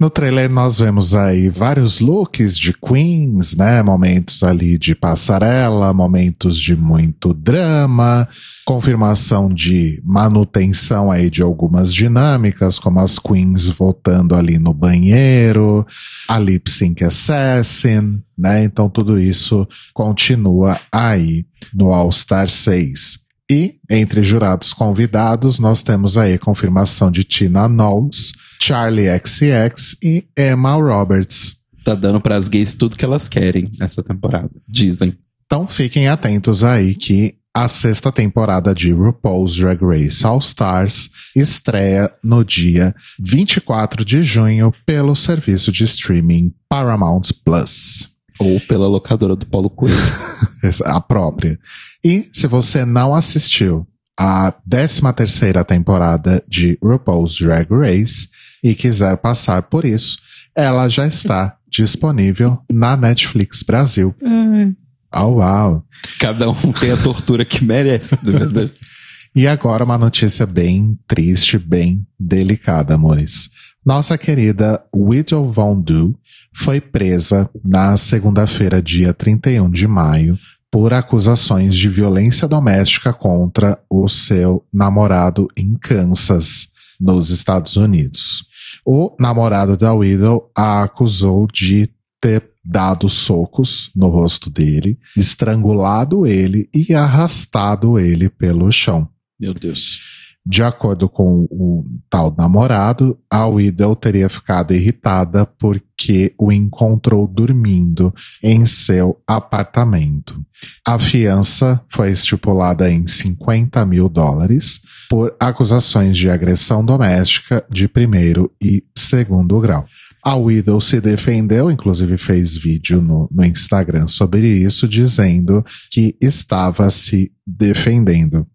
[0.01, 3.83] No trailer nós vemos aí vários looks de queens, né?
[3.83, 8.27] Momentos ali de passarela, momentos de muito drama,
[8.65, 15.87] confirmação de manutenção aí de algumas dinâmicas, como as queens voltando ali no banheiro,
[16.27, 18.65] a lip sync assassin, né?
[18.65, 23.19] Então tudo isso continua aí no All Star 6.
[23.51, 28.33] E, entre jurados convidados, nós temos aí a confirmação de Tina Knowles,
[28.63, 31.57] Charlie XX e Emma Roberts.
[31.85, 35.19] Tá dando pras gays tudo que elas querem nessa temporada, dizem.
[35.47, 42.09] Então fiquem atentos aí que a sexta temporada de RuPaul's Drag Race All Stars estreia
[42.23, 48.09] no dia 24 de junho pelo serviço de streaming Paramount Plus.
[48.41, 49.97] Ou pela locadora do Paulo Coelho.
[50.85, 51.59] a própria.
[52.05, 53.87] E se você não assistiu
[54.19, 58.29] a 13 terceira temporada de RuPaul's Drag Race
[58.63, 60.19] e quiser passar por isso,
[60.55, 64.15] ela já está disponível na Netflix Brasil.
[64.23, 64.75] Hum.
[65.15, 65.85] Oh, uau!
[66.19, 68.73] Cada um tem a tortura que merece, na verdade.
[69.35, 73.49] e agora uma notícia bem triste, bem delicada, amores.
[73.85, 76.15] Nossa querida Widow Von Du
[76.55, 80.39] foi presa na segunda-feira, dia 31 de maio,
[80.71, 86.69] por acusações de violência doméstica contra o seu namorado em Kansas,
[87.01, 88.45] nos Estados Unidos.
[88.85, 91.89] O namorado da Widow a acusou de
[92.21, 99.09] ter dado socos no rosto dele, estrangulado ele e arrastado ele pelo chão.
[99.41, 100.01] Meu Deus.
[100.45, 108.13] De acordo com o tal namorado, a Widow teria ficado irritada porque o encontrou dormindo
[108.43, 110.43] em seu apartamento.
[110.87, 118.51] A fiança foi estipulada em 50 mil dólares por acusações de agressão doméstica de primeiro
[118.63, 119.85] e segundo grau.
[120.25, 126.91] A Widow se defendeu, inclusive fez vídeo no, no Instagram sobre isso, dizendo que estava
[126.91, 128.47] se defendendo.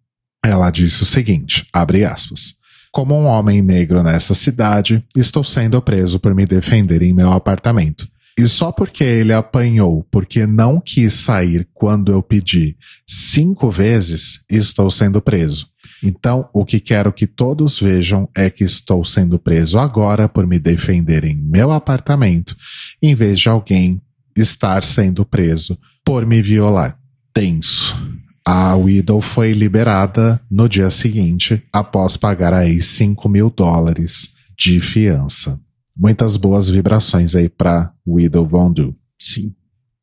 [0.46, 2.54] Ela disse o seguinte, abre aspas.
[2.92, 8.08] Como um homem negro nessa cidade, estou sendo preso por me defender em meu apartamento.
[8.38, 12.78] E só porque ele apanhou porque não quis sair quando eu pedi
[13.08, 15.68] cinco vezes, estou sendo preso.
[16.04, 20.60] Então, o que quero que todos vejam é que estou sendo preso agora por me
[20.60, 22.56] defender em meu apartamento,
[23.02, 24.00] em vez de alguém
[24.38, 27.00] estar sendo preso por me violar.
[27.34, 28.15] Tenso.
[28.48, 35.60] A Widow foi liberada no dia seguinte, após pagar aí 5 mil dólares de fiança.
[35.98, 38.96] Muitas boas vibrações aí para Widow Von Du.
[39.20, 39.56] Sim.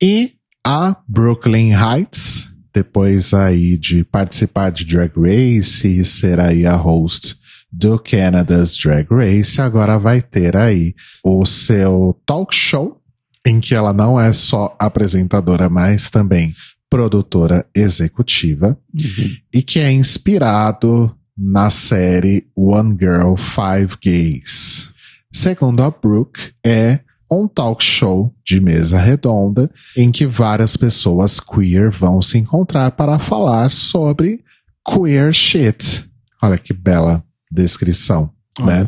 [0.02, 0.32] E
[0.66, 7.36] a Brooklyn Heights, depois aí de participar de Drag Race e ser aí a host
[7.70, 13.00] do Canada's Drag Race, agora vai ter aí o seu talk show,
[13.46, 16.54] em que ela não é só apresentadora, mas também
[16.92, 19.34] produtora executiva, uhum.
[19.50, 24.90] e que é inspirado na série One Girl, Five Gays.
[25.32, 27.00] Segundo a Brooke, é
[27.30, 33.18] um talk show de mesa redonda em que várias pessoas queer vão se encontrar para
[33.18, 34.44] falar sobre
[34.86, 36.06] queer shit.
[36.42, 38.84] Olha que bela descrição, né?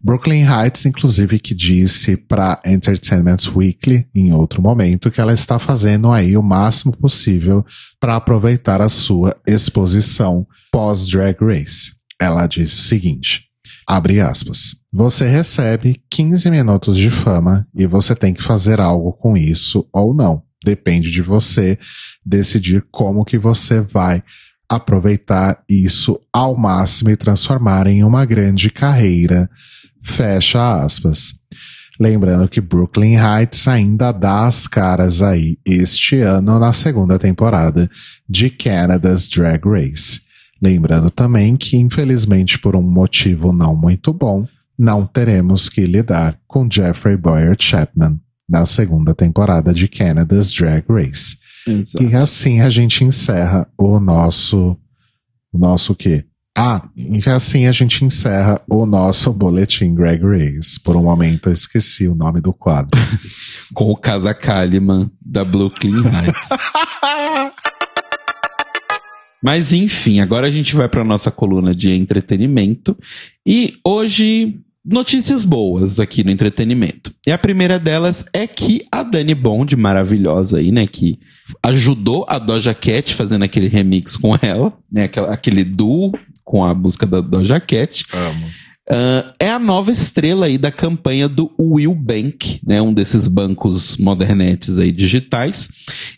[0.00, 6.10] Brooklyn Heights, inclusive, que disse para Entertainment Weekly, em outro momento, que ela está fazendo
[6.10, 7.64] aí o máximo possível
[8.00, 11.92] para aproveitar a sua exposição pós-Drag Race.
[12.20, 13.44] Ela disse o seguinte,
[13.86, 19.36] abre aspas, você recebe 15 minutos de fama e você tem que fazer algo com
[19.36, 20.42] isso ou não.
[20.64, 21.78] Depende de você
[22.24, 24.22] decidir como que você vai
[24.74, 29.50] aproveitar isso ao máximo e transformar em uma grande carreira
[30.02, 31.34] Fecha aspas.
[32.00, 37.88] Lembrando que Brooklyn Heights ainda dá as caras aí este ano na segunda temporada
[38.28, 40.20] de Canada's Drag Race.
[40.60, 46.68] Lembrando também que, infelizmente, por um motivo não muito bom, não teremos que lidar com
[46.70, 51.36] Jeffrey Boyer Chapman na segunda temporada de Canada's Drag Race.
[51.66, 52.04] Exato.
[52.04, 54.76] E assim a gente encerra o nosso.
[55.52, 56.24] O nosso quê?
[56.56, 60.78] Ah, e assim a gente encerra o nosso boletim Greg Race.
[60.78, 62.90] Por um momento eu esqueci o nome do quadro.
[63.72, 66.50] Com o Casa Kalimann da Brooklyn Heights.
[69.42, 72.96] Mas enfim, agora a gente vai para nossa coluna de entretenimento
[73.44, 77.12] e hoje notícias boas aqui no entretenimento.
[77.26, 81.18] E a primeira delas é que a Dani Bond, maravilhosa aí, né, que
[81.62, 86.12] ajudou a Doja Cat fazendo aquele remix com ela, né, aquele duo
[86.44, 88.04] com a música da Doja Cat.
[88.12, 88.46] Amo.
[88.90, 93.96] Uh, é a nova estrela aí da campanha do Will Bank, né, um desses bancos
[93.96, 95.70] modernetes aí digitais,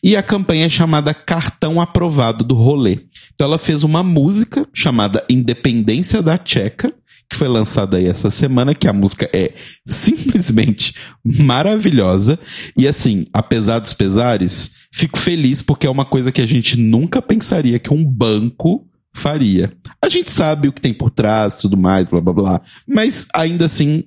[0.02, 3.00] e a campanha é chamada Cartão Aprovado do Rolê.
[3.34, 6.92] Então ela fez uma música chamada Independência da Tcheca,
[7.28, 9.54] que foi lançada aí essa semana, que a música é
[9.86, 10.94] simplesmente
[11.24, 12.38] maravilhosa.
[12.76, 17.20] E assim, apesar dos pesares, fico feliz porque é uma coisa que a gente nunca
[17.20, 19.72] pensaria que um banco faria.
[20.02, 22.60] A gente sabe o que tem por trás, tudo mais, blá blá blá.
[22.86, 24.04] Mas ainda assim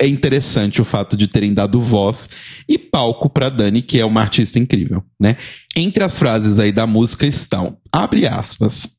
[0.00, 2.28] é interessante o fato de terem dado voz
[2.68, 5.36] e palco para Dani, que é uma artista incrível, né?
[5.76, 8.97] Entre as frases aí da música estão, abre aspas,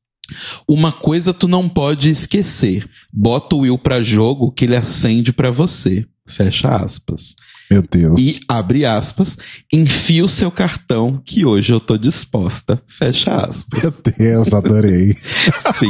[0.67, 5.51] uma coisa tu não pode esquecer, bota o Will pra jogo que ele acende para
[5.51, 7.35] você, fecha aspas.
[7.69, 8.19] Meu Deus.
[8.19, 9.37] E abre aspas,
[9.71, 12.81] enfia o seu cartão que hoje eu tô disposta.
[12.87, 13.83] Fecha aspas.
[13.83, 15.15] Meu Deus, adorei.
[15.77, 15.87] Sim.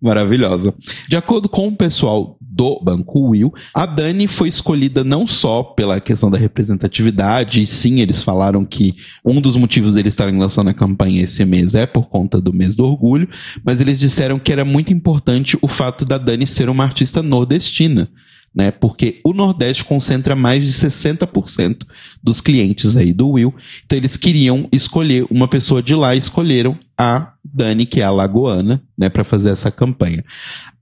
[0.00, 0.72] Maravilhosa.
[1.06, 6.00] De acordo com o pessoal do Banco Will, a Dani foi escolhida não só pela
[6.00, 10.74] questão da representatividade, e sim, eles falaram que um dos motivos deles estarem lançando a
[10.74, 13.28] campanha esse mês é por conta do mês do orgulho,
[13.62, 18.08] mas eles disseram que era muito importante o fato da Dani ser uma artista nordestina
[18.56, 18.70] né?
[18.70, 21.82] Porque o Nordeste concentra mais de 60%
[22.22, 23.54] dos clientes aí do Will.
[23.84, 28.82] Então eles queriam escolher uma pessoa de lá escolheram a Dani, que é a lagoana,
[28.96, 30.24] né, para fazer essa campanha.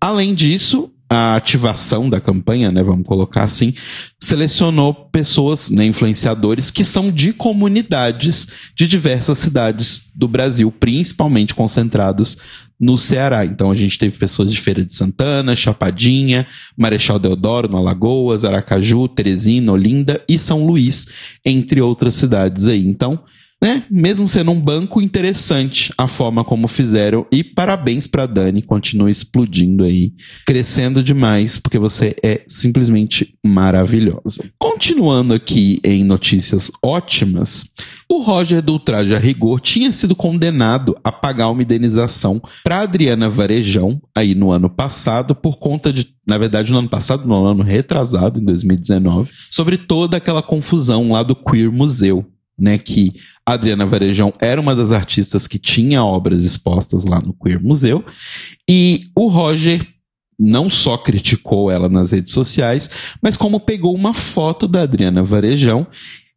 [0.00, 3.74] Além disso, a ativação da campanha, né, vamos colocar assim,
[4.20, 12.36] selecionou pessoas, né, influenciadores que são de comunidades de diversas cidades do Brasil, principalmente concentrados
[12.80, 13.44] no Ceará.
[13.44, 16.46] Então a gente teve pessoas de Feira de Santana, Chapadinha,
[16.76, 21.06] Marechal Deodoro, no Alagoas, Aracaju, Teresina, Olinda e São Luís,
[21.44, 22.86] entre outras cidades aí.
[22.86, 23.20] Então,
[23.62, 23.84] né?
[23.90, 29.84] Mesmo sendo um banco interessante a forma como fizeram e parabéns para Dani, continua explodindo
[29.84, 30.12] aí,
[30.46, 34.44] crescendo demais, porque você é simplesmente maravilhosa.
[34.58, 37.64] Continuando aqui em notícias ótimas,
[38.08, 43.28] o Roger do Ultraje a Rigor tinha sido condenado a pagar uma indenização para Adriana
[43.28, 47.62] Varejão aí no ano passado por conta de, na verdade, no ano passado, no ano
[47.62, 52.26] retrasado, em 2019, sobre toda aquela confusão lá do Queer Museu,
[52.58, 53.12] né, que
[53.44, 58.04] Adriana Varejão era uma das artistas que tinha obras expostas lá no Queer Museu,
[58.68, 59.86] e o Roger
[60.38, 62.90] não só criticou ela nas redes sociais,
[63.22, 65.86] mas como pegou uma foto da Adriana Varejão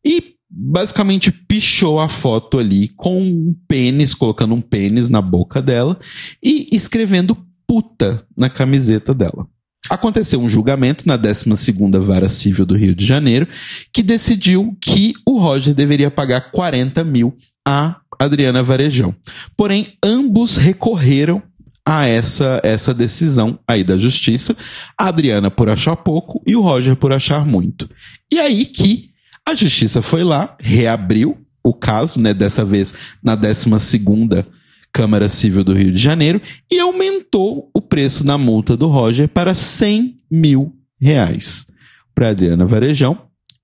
[0.05, 5.99] e basicamente pichou a foto ali com um pênis, colocando um pênis na boca dela
[6.41, 7.37] e escrevendo
[7.67, 9.47] puta na camiseta dela.
[9.89, 13.47] Aconteceu um julgamento na 12ª Vara Civil do Rio de Janeiro
[13.93, 17.35] que decidiu que o Roger deveria pagar 40 mil
[17.65, 19.15] a Adriana Varejão.
[19.55, 21.41] Porém, ambos recorreram
[21.85, 24.55] a essa, essa decisão aí da justiça,
[24.97, 27.89] a Adriana por achar pouco e o Roger por achar muito.
[28.31, 29.11] E aí que
[29.47, 34.45] a justiça foi lá, reabriu o caso, né, dessa vez na 12ª
[34.91, 39.53] Câmara Civil do Rio de Janeiro e aumentou o preço da multa do Roger para
[39.53, 41.67] 100 mil reais
[42.13, 43.17] para Adriana Varejão.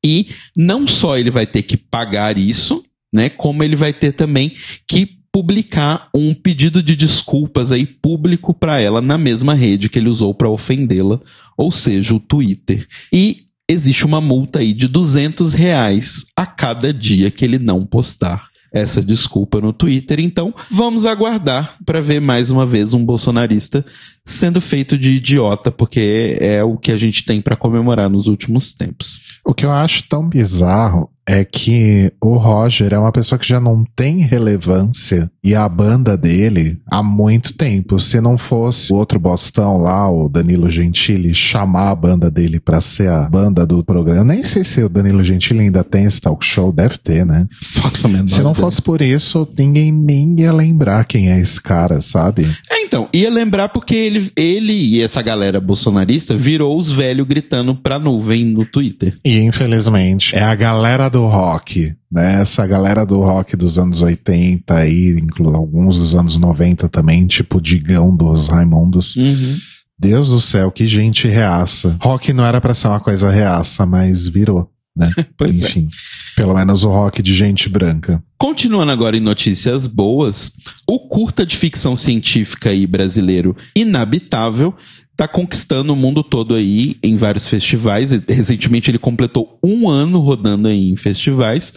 [0.06, 4.54] E não só ele vai ter que pagar isso, né, como ele vai ter também
[4.88, 10.10] que publicar um pedido de desculpas aí público para ela na mesma rede que ele
[10.10, 11.20] usou para ofendê-la,
[11.58, 12.88] ou seja, o Twitter.
[13.12, 18.53] E existe uma multa aí de 200 reais a cada dia que ele não postar
[18.74, 20.20] essa desculpa no Twitter.
[20.20, 23.86] Então, vamos aguardar para ver mais uma vez um bolsonarista
[24.26, 28.74] sendo feito de idiota, porque é o que a gente tem para comemorar nos últimos
[28.74, 29.22] tempos.
[29.46, 33.60] O que eu acho tão bizarro é que o Roger é uma pessoa que já
[33.60, 38.00] não tem relevância e a banda dele há muito tempo.
[38.00, 42.82] Se não fosse o outro bostão lá, o Danilo Gentili, chamar a banda dele pra
[42.82, 44.20] ser a banda do programa.
[44.20, 47.48] Eu nem sei se o Danilo Gentili ainda tem esse talk show, deve ter, né?
[47.62, 52.02] Faça a Se não fosse por isso, ninguém nem ia lembrar quem é esse cara,
[52.02, 52.46] sabe?
[52.70, 57.76] É, então, ia lembrar porque ele, ele e essa galera bolsonarista virou os velhos gritando
[57.76, 59.18] pra nuvem no Twitter.
[59.24, 62.42] E infelizmente, é a galera do rock, né?
[62.42, 67.62] Essa galera do rock dos anos 80 aí, incluindo alguns dos anos 90 também, tipo
[67.62, 69.16] Digão dos Raimundos.
[69.16, 69.56] Uhum.
[69.98, 71.96] Deus do céu, que gente reaça.
[72.02, 75.12] Rock não era pra ser uma coisa reaça, mas virou, né?
[75.44, 75.50] É.
[75.50, 75.88] Enfim,
[76.36, 78.24] pelo menos o rock de gente branca.
[78.38, 80.52] Continuando agora em notícias boas,
[80.88, 84.74] o curta de ficção científica aí brasileiro Inabitável
[85.16, 88.12] tá conquistando o mundo todo aí em vários festivais.
[88.28, 91.74] Recentemente ele completou um ano rodando aí em festivais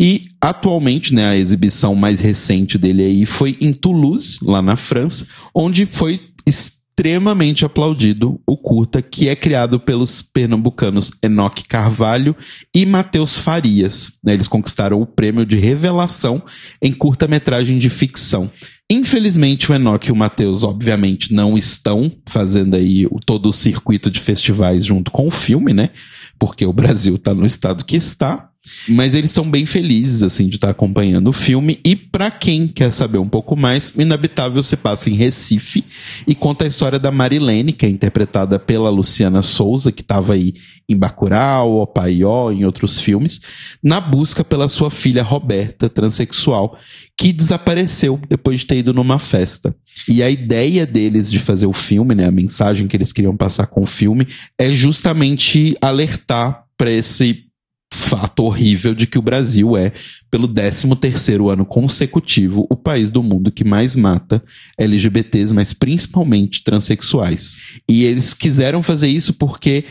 [0.00, 5.26] e atualmente, né, a exibição mais recente dele aí foi em Toulouse, lá na França,
[5.54, 12.34] onde foi extremamente aplaudido o curta que é criado pelos pernambucanos Enoque Carvalho
[12.74, 14.12] e Matheus Farias.
[14.24, 14.32] né?
[14.34, 16.42] Eles conquistaram o prêmio de revelação
[16.82, 18.50] em curta-metragem de ficção.
[18.90, 24.18] Infelizmente, o Enoque e o Matheus, obviamente, não estão fazendo aí todo o circuito de
[24.18, 25.90] festivais junto com o filme, né?
[26.38, 28.47] Porque o Brasil está no estado que está.
[28.88, 31.80] Mas eles são bem felizes, assim, de estar acompanhando o filme.
[31.84, 35.84] E pra quem quer saber um pouco mais, o Inabitável se passa em Recife
[36.26, 40.54] e conta a história da Marilene, que é interpretada pela Luciana Souza, que estava aí
[40.88, 43.40] em Bacurau, Opaió, em outros filmes,
[43.82, 46.78] na busca pela sua filha Roberta, transexual,
[47.16, 49.74] que desapareceu depois de ter ido numa festa.
[50.08, 53.66] E a ideia deles de fazer o filme, né, a mensagem que eles queriam passar
[53.66, 54.26] com o filme,
[54.58, 57.47] é justamente alertar para esse
[57.92, 59.92] fato horrível de que o Brasil é,
[60.30, 64.42] pelo 13 terceiro ano consecutivo, o país do mundo que mais mata
[64.78, 67.60] LGBTs, mas principalmente transexuais.
[67.88, 69.84] E eles quiseram fazer isso porque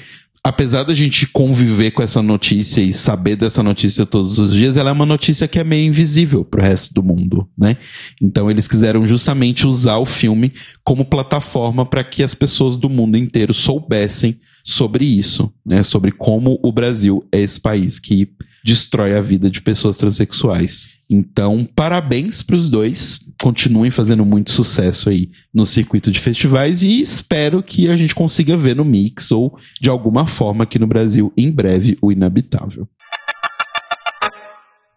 [0.44, 4.90] apesar da gente conviver com essa notícia e saber dessa notícia todos os dias, ela
[4.90, 7.76] é uma notícia que é meio invisível pro resto do mundo, né?
[8.22, 13.18] Então eles quiseram justamente usar o filme como plataforma para que as pessoas do mundo
[13.18, 15.82] inteiro soubessem sobre isso, né?
[15.82, 18.30] Sobre como o Brasil é esse país que
[18.66, 20.90] destrói a vida de pessoas transexuais.
[21.10, 23.22] Então, parabéns para os dois.
[23.42, 28.58] Continuem fazendo muito sucesso aí no circuito de festivais e espero que a gente consiga
[28.58, 32.86] ver no Mix ou de alguma forma aqui no Brasil em breve o Inabitável.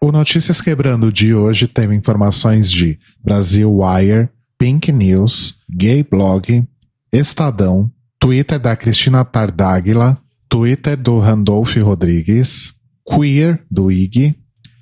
[0.03, 6.65] O Notícias Quebrando de hoje tem informações de Brasil Wire, Pink News, Gay Blog,
[7.13, 7.89] Estadão,
[8.21, 12.71] Twitter da Cristina Tardáguila, Twitter do Randolph Rodrigues,
[13.03, 14.37] Queer do IG,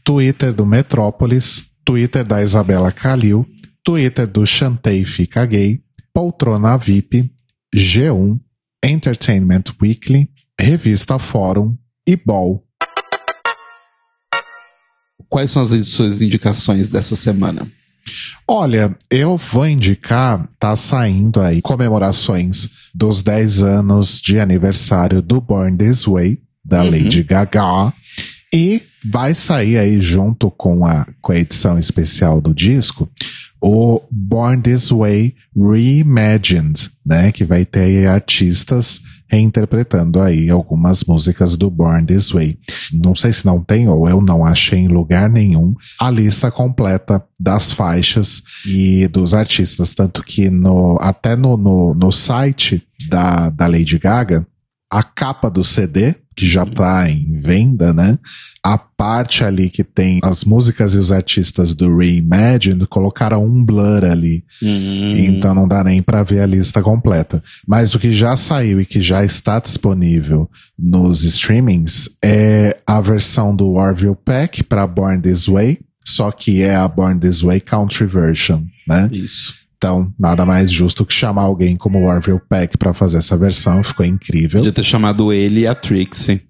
[0.04, 3.46] Twitter do Metrópolis, Twitter da Isabela Calil,
[3.84, 5.80] Twitter do Chantei Fica Gay,
[6.12, 7.32] Poltrona VIP,
[7.72, 8.40] G1,
[8.84, 10.28] Entertainment Weekly,
[10.60, 12.60] Revista Fórum e Ball.
[15.28, 17.70] Quais são as suas indicações dessa semana?
[18.46, 25.76] Olha, eu vou indicar, tá saindo aí comemorações dos 10 anos de aniversário do Born
[25.76, 26.90] This Way, da uhum.
[26.90, 27.92] Lady Gaga.
[28.52, 33.10] E vai sair aí junto com a, com a edição especial do disco
[33.60, 37.32] o Born This Way Reimagined, né?
[37.32, 42.58] Que vai ter aí artistas reinterpretando aí algumas músicas do Born This Way.
[42.92, 47.22] Não sei se não tem ou eu não achei em lugar nenhum a lista completa
[47.38, 53.66] das faixas e dos artistas, tanto que no, até no, no, no site da, da
[53.66, 54.46] Lady Gaga,
[54.90, 58.16] a capa do CD que já tá em venda, né?
[58.62, 64.04] A parte ali que tem as músicas e os artistas do Reimagined colocaram um blur
[64.04, 64.44] ali.
[64.62, 65.16] Uhum.
[65.16, 67.42] Então não dá nem para ver a lista completa.
[67.66, 73.54] Mas o que já saiu e que já está disponível nos streamings é a versão
[73.54, 78.06] do Orville Peck para Born This Way, só que é a Born This Way Country
[78.06, 79.08] Version, né?
[79.10, 79.54] Isso.
[79.78, 83.82] Então, nada mais justo que chamar alguém como o Orville Peck para fazer essa versão,
[83.84, 84.60] ficou incrível.
[84.60, 86.42] Podia ter chamado ele e a Trixie.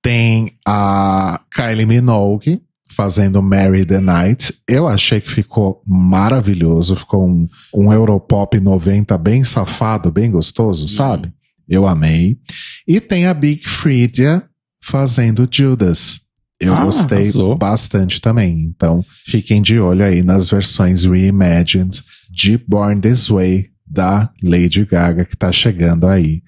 [0.00, 4.54] Tem a Kylie Minogue fazendo Mary the Night.
[4.68, 10.88] Eu achei que ficou maravilhoso, ficou um, um Europop 90 bem safado, bem gostoso, hum.
[10.88, 11.32] sabe?
[11.68, 12.38] Eu amei.
[12.86, 14.44] E tem a Big Freedia
[14.80, 16.20] fazendo Judas.
[16.58, 17.56] Eu ah, gostei arrasou.
[17.56, 18.72] bastante também.
[18.74, 25.24] Então, fiquem de olho aí nas versões reimagined de Born This Way da Lady Gaga,
[25.24, 26.42] que tá chegando aí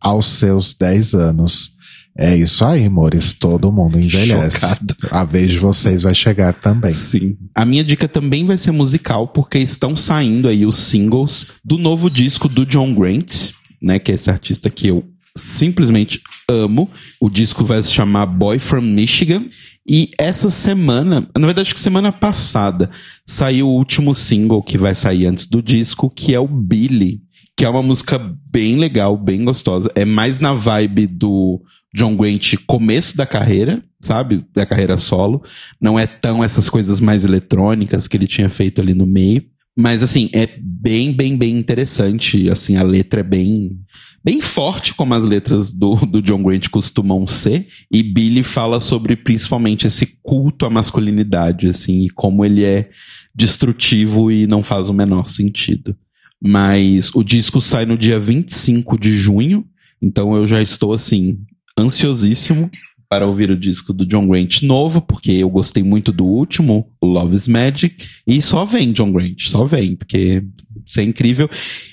[0.00, 1.72] aos seus 10 anos.
[2.16, 3.32] É isso aí, amores.
[3.32, 4.60] Todo mundo envelhece.
[4.60, 4.94] Chocado.
[5.10, 6.92] A vez de vocês vai chegar também.
[6.92, 7.36] Sim.
[7.54, 12.08] A minha dica também vai ser musical, porque estão saindo aí os singles do novo
[12.08, 13.50] disco do John Grant,
[13.82, 13.98] né?
[13.98, 15.04] Que é esse artista que eu
[15.36, 16.90] simplesmente amo.
[17.20, 19.46] O disco vai se chamar Boy from Michigan.
[19.86, 22.90] E essa semana, na verdade, acho que semana passada,
[23.26, 27.20] saiu o último single que vai sair antes do disco, que é o Billy.
[27.56, 28.18] Que é uma música
[28.50, 29.90] bem legal, bem gostosa.
[29.94, 31.60] É mais na vibe do
[31.94, 34.44] John Grant começo da carreira, sabe?
[34.52, 35.42] Da carreira solo.
[35.80, 39.44] Não é tão essas coisas mais eletrônicas que ele tinha feito ali no meio.
[39.76, 42.48] Mas, assim, é bem, bem, bem interessante.
[42.48, 43.83] Assim, a letra é bem
[44.24, 47.68] bem forte, como as letras do, do John Grant costumam ser.
[47.92, 52.88] E Billy fala sobre principalmente esse culto à masculinidade, assim, e como ele é
[53.34, 55.94] destrutivo e não faz o menor sentido.
[56.42, 59.66] Mas o disco sai no dia 25 de junho,
[60.00, 61.38] então eu já estou, assim,
[61.78, 62.70] ansiosíssimo
[63.08, 67.34] para ouvir o disco do John Grant novo, porque eu gostei muito do último, Love
[67.34, 70.42] is Magic, e só vem John Grant, só vem, porque
[70.84, 71.48] isso é incrível.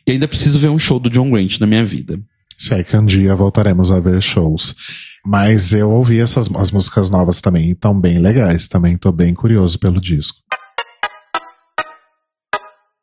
[0.08, 2.20] E ainda preciso ver um show do John Grant na minha vida.
[2.58, 4.76] Sei que um dia voltaremos a ver shows.
[5.26, 8.68] Mas eu ouvi essas as músicas novas também, e estão bem legais.
[8.68, 10.40] Também estou bem curioso pelo disco.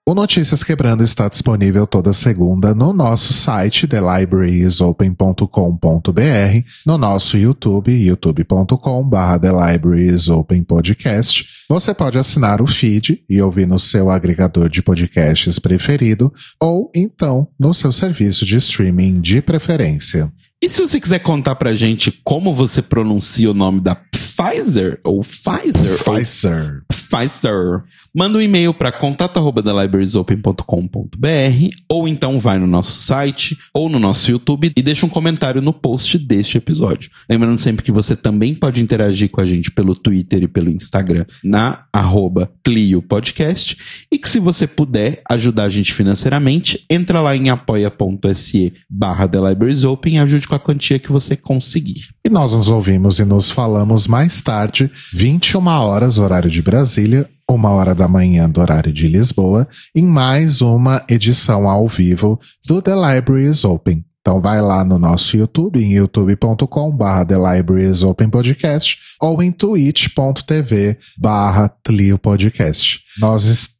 [0.09, 9.39] O Notícias Quebrando está disponível toda segunda no nosso site thelibrariesopen.com.br, no nosso YouTube, youtube.com.br
[9.39, 11.45] thelibrariesopenpodcast.
[11.69, 17.47] Você pode assinar o feed e ouvir no seu agregador de podcasts preferido ou então
[17.61, 20.33] no seu serviço de streaming de preferência.
[20.61, 25.21] E se você quiser contar pra gente como você pronuncia o nome da Pfizer ou
[25.21, 25.99] Pfizer?
[25.99, 26.83] Pfizer.
[26.83, 27.85] Ou Pfizer.
[28.13, 34.73] Manda um e-mail para contato@thelibrariesopen.com.br ou então vai no nosso site ou no nosso YouTube
[34.77, 37.09] e deixa um comentário no post deste episódio.
[37.31, 41.25] Lembrando sempre que você também pode interagir com a gente pelo Twitter e pelo Instagram
[41.45, 43.77] na arroba Clio Podcast
[44.11, 49.51] e que se você puder ajudar a gente financeiramente, entra lá em apoia.se barra The
[49.51, 52.09] Libraries Open e ajude com a quantia que você conseguir.
[52.25, 57.71] E nós nos ouvimos e nos falamos mais tarde, 21 horas, horário de Brasília, uma
[57.71, 62.95] hora da manhã do horário de Lisboa, em mais uma edição ao vivo do The
[62.95, 68.29] Library is Open Então vai lá no nosso YouTube, em youtube.com barra The Libraries Open
[68.29, 73.01] Podcast ou em twitch.tv barra Tlio Podcast.
[73.19, 73.78] Nós estamos,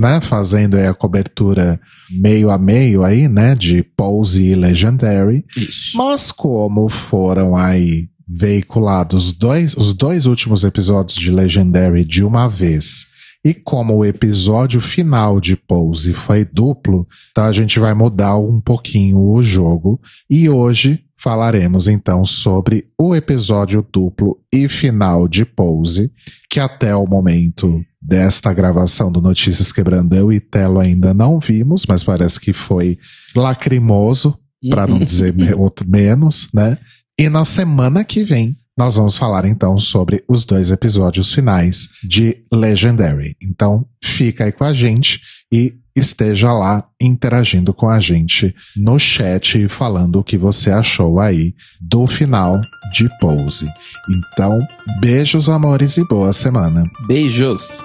[0.00, 1.80] né, fazendo a cobertura
[2.10, 5.44] meio a meio aí, né, de Pose e Legendary.
[5.56, 5.96] Isso.
[5.96, 13.06] Mas como foram aí veiculados dois, os dois últimos episódios de Legendary de uma vez,
[13.44, 18.60] e como o episódio final de Pose foi duplo, então a gente vai mudar um
[18.60, 20.00] pouquinho o jogo.
[20.28, 26.10] E hoje falaremos então sobre o episódio duplo e final de Pose,
[26.50, 31.84] que até o momento desta gravação do Notícias Quebrando eu e Telo ainda não vimos,
[31.86, 32.98] mas parece que foi
[33.34, 34.38] lacrimoso,
[34.70, 36.78] para não dizer me- outro menos, né?
[37.18, 42.44] E na semana que vem nós vamos falar então sobre os dois episódios finais de
[42.52, 43.36] Legendary.
[43.42, 45.20] Então fica aí com a gente
[45.52, 51.20] e esteja lá interagindo com a gente no chat e falando o que você achou
[51.20, 52.60] aí do final
[52.92, 53.68] de Pose.
[54.08, 54.58] Então,
[55.00, 56.84] beijos, amores e boa semana.
[57.06, 57.84] Beijos.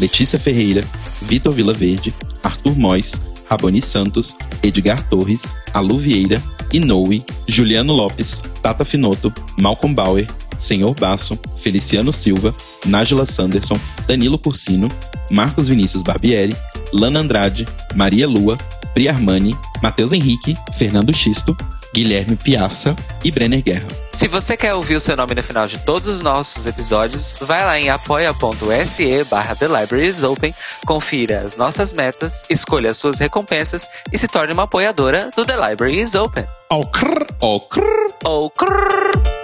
[0.00, 0.82] Letícia Ferreira,
[1.22, 3.20] Vitor Vilaverde, Arthur Mois,
[3.50, 6.42] Raboni Santos, Edgar Torres, Alu Vieira,
[6.72, 10.26] Inoue, Juliano Lopes, Tata Finoto, Malcolm Bauer,
[10.56, 12.54] Senhor Basso, Feliciano Silva,
[12.86, 14.88] Nájila Sanderson, Danilo Cursino,
[15.30, 16.54] Marcos Vinícius Barbieri,
[16.92, 17.64] Lana Andrade,
[17.94, 18.56] Maria Lua,
[18.92, 21.56] Pri Armani, Matheus Henrique, Fernando Xisto,
[21.94, 23.86] Guilherme Piaça e Brenner Guerra.
[24.12, 27.64] Se você quer ouvir o seu nome no final de todos os nossos episódios, vai
[27.64, 30.52] lá em apoia.se barra The Libraries Open,
[30.84, 35.54] confira as nossas metas, escolha as suas recompensas e se torne uma apoiadora do The
[35.68, 36.46] Library is Open.
[36.68, 37.26] Oh, crrr.
[37.40, 38.12] Oh, crrr.
[38.24, 39.43] Ou crrr.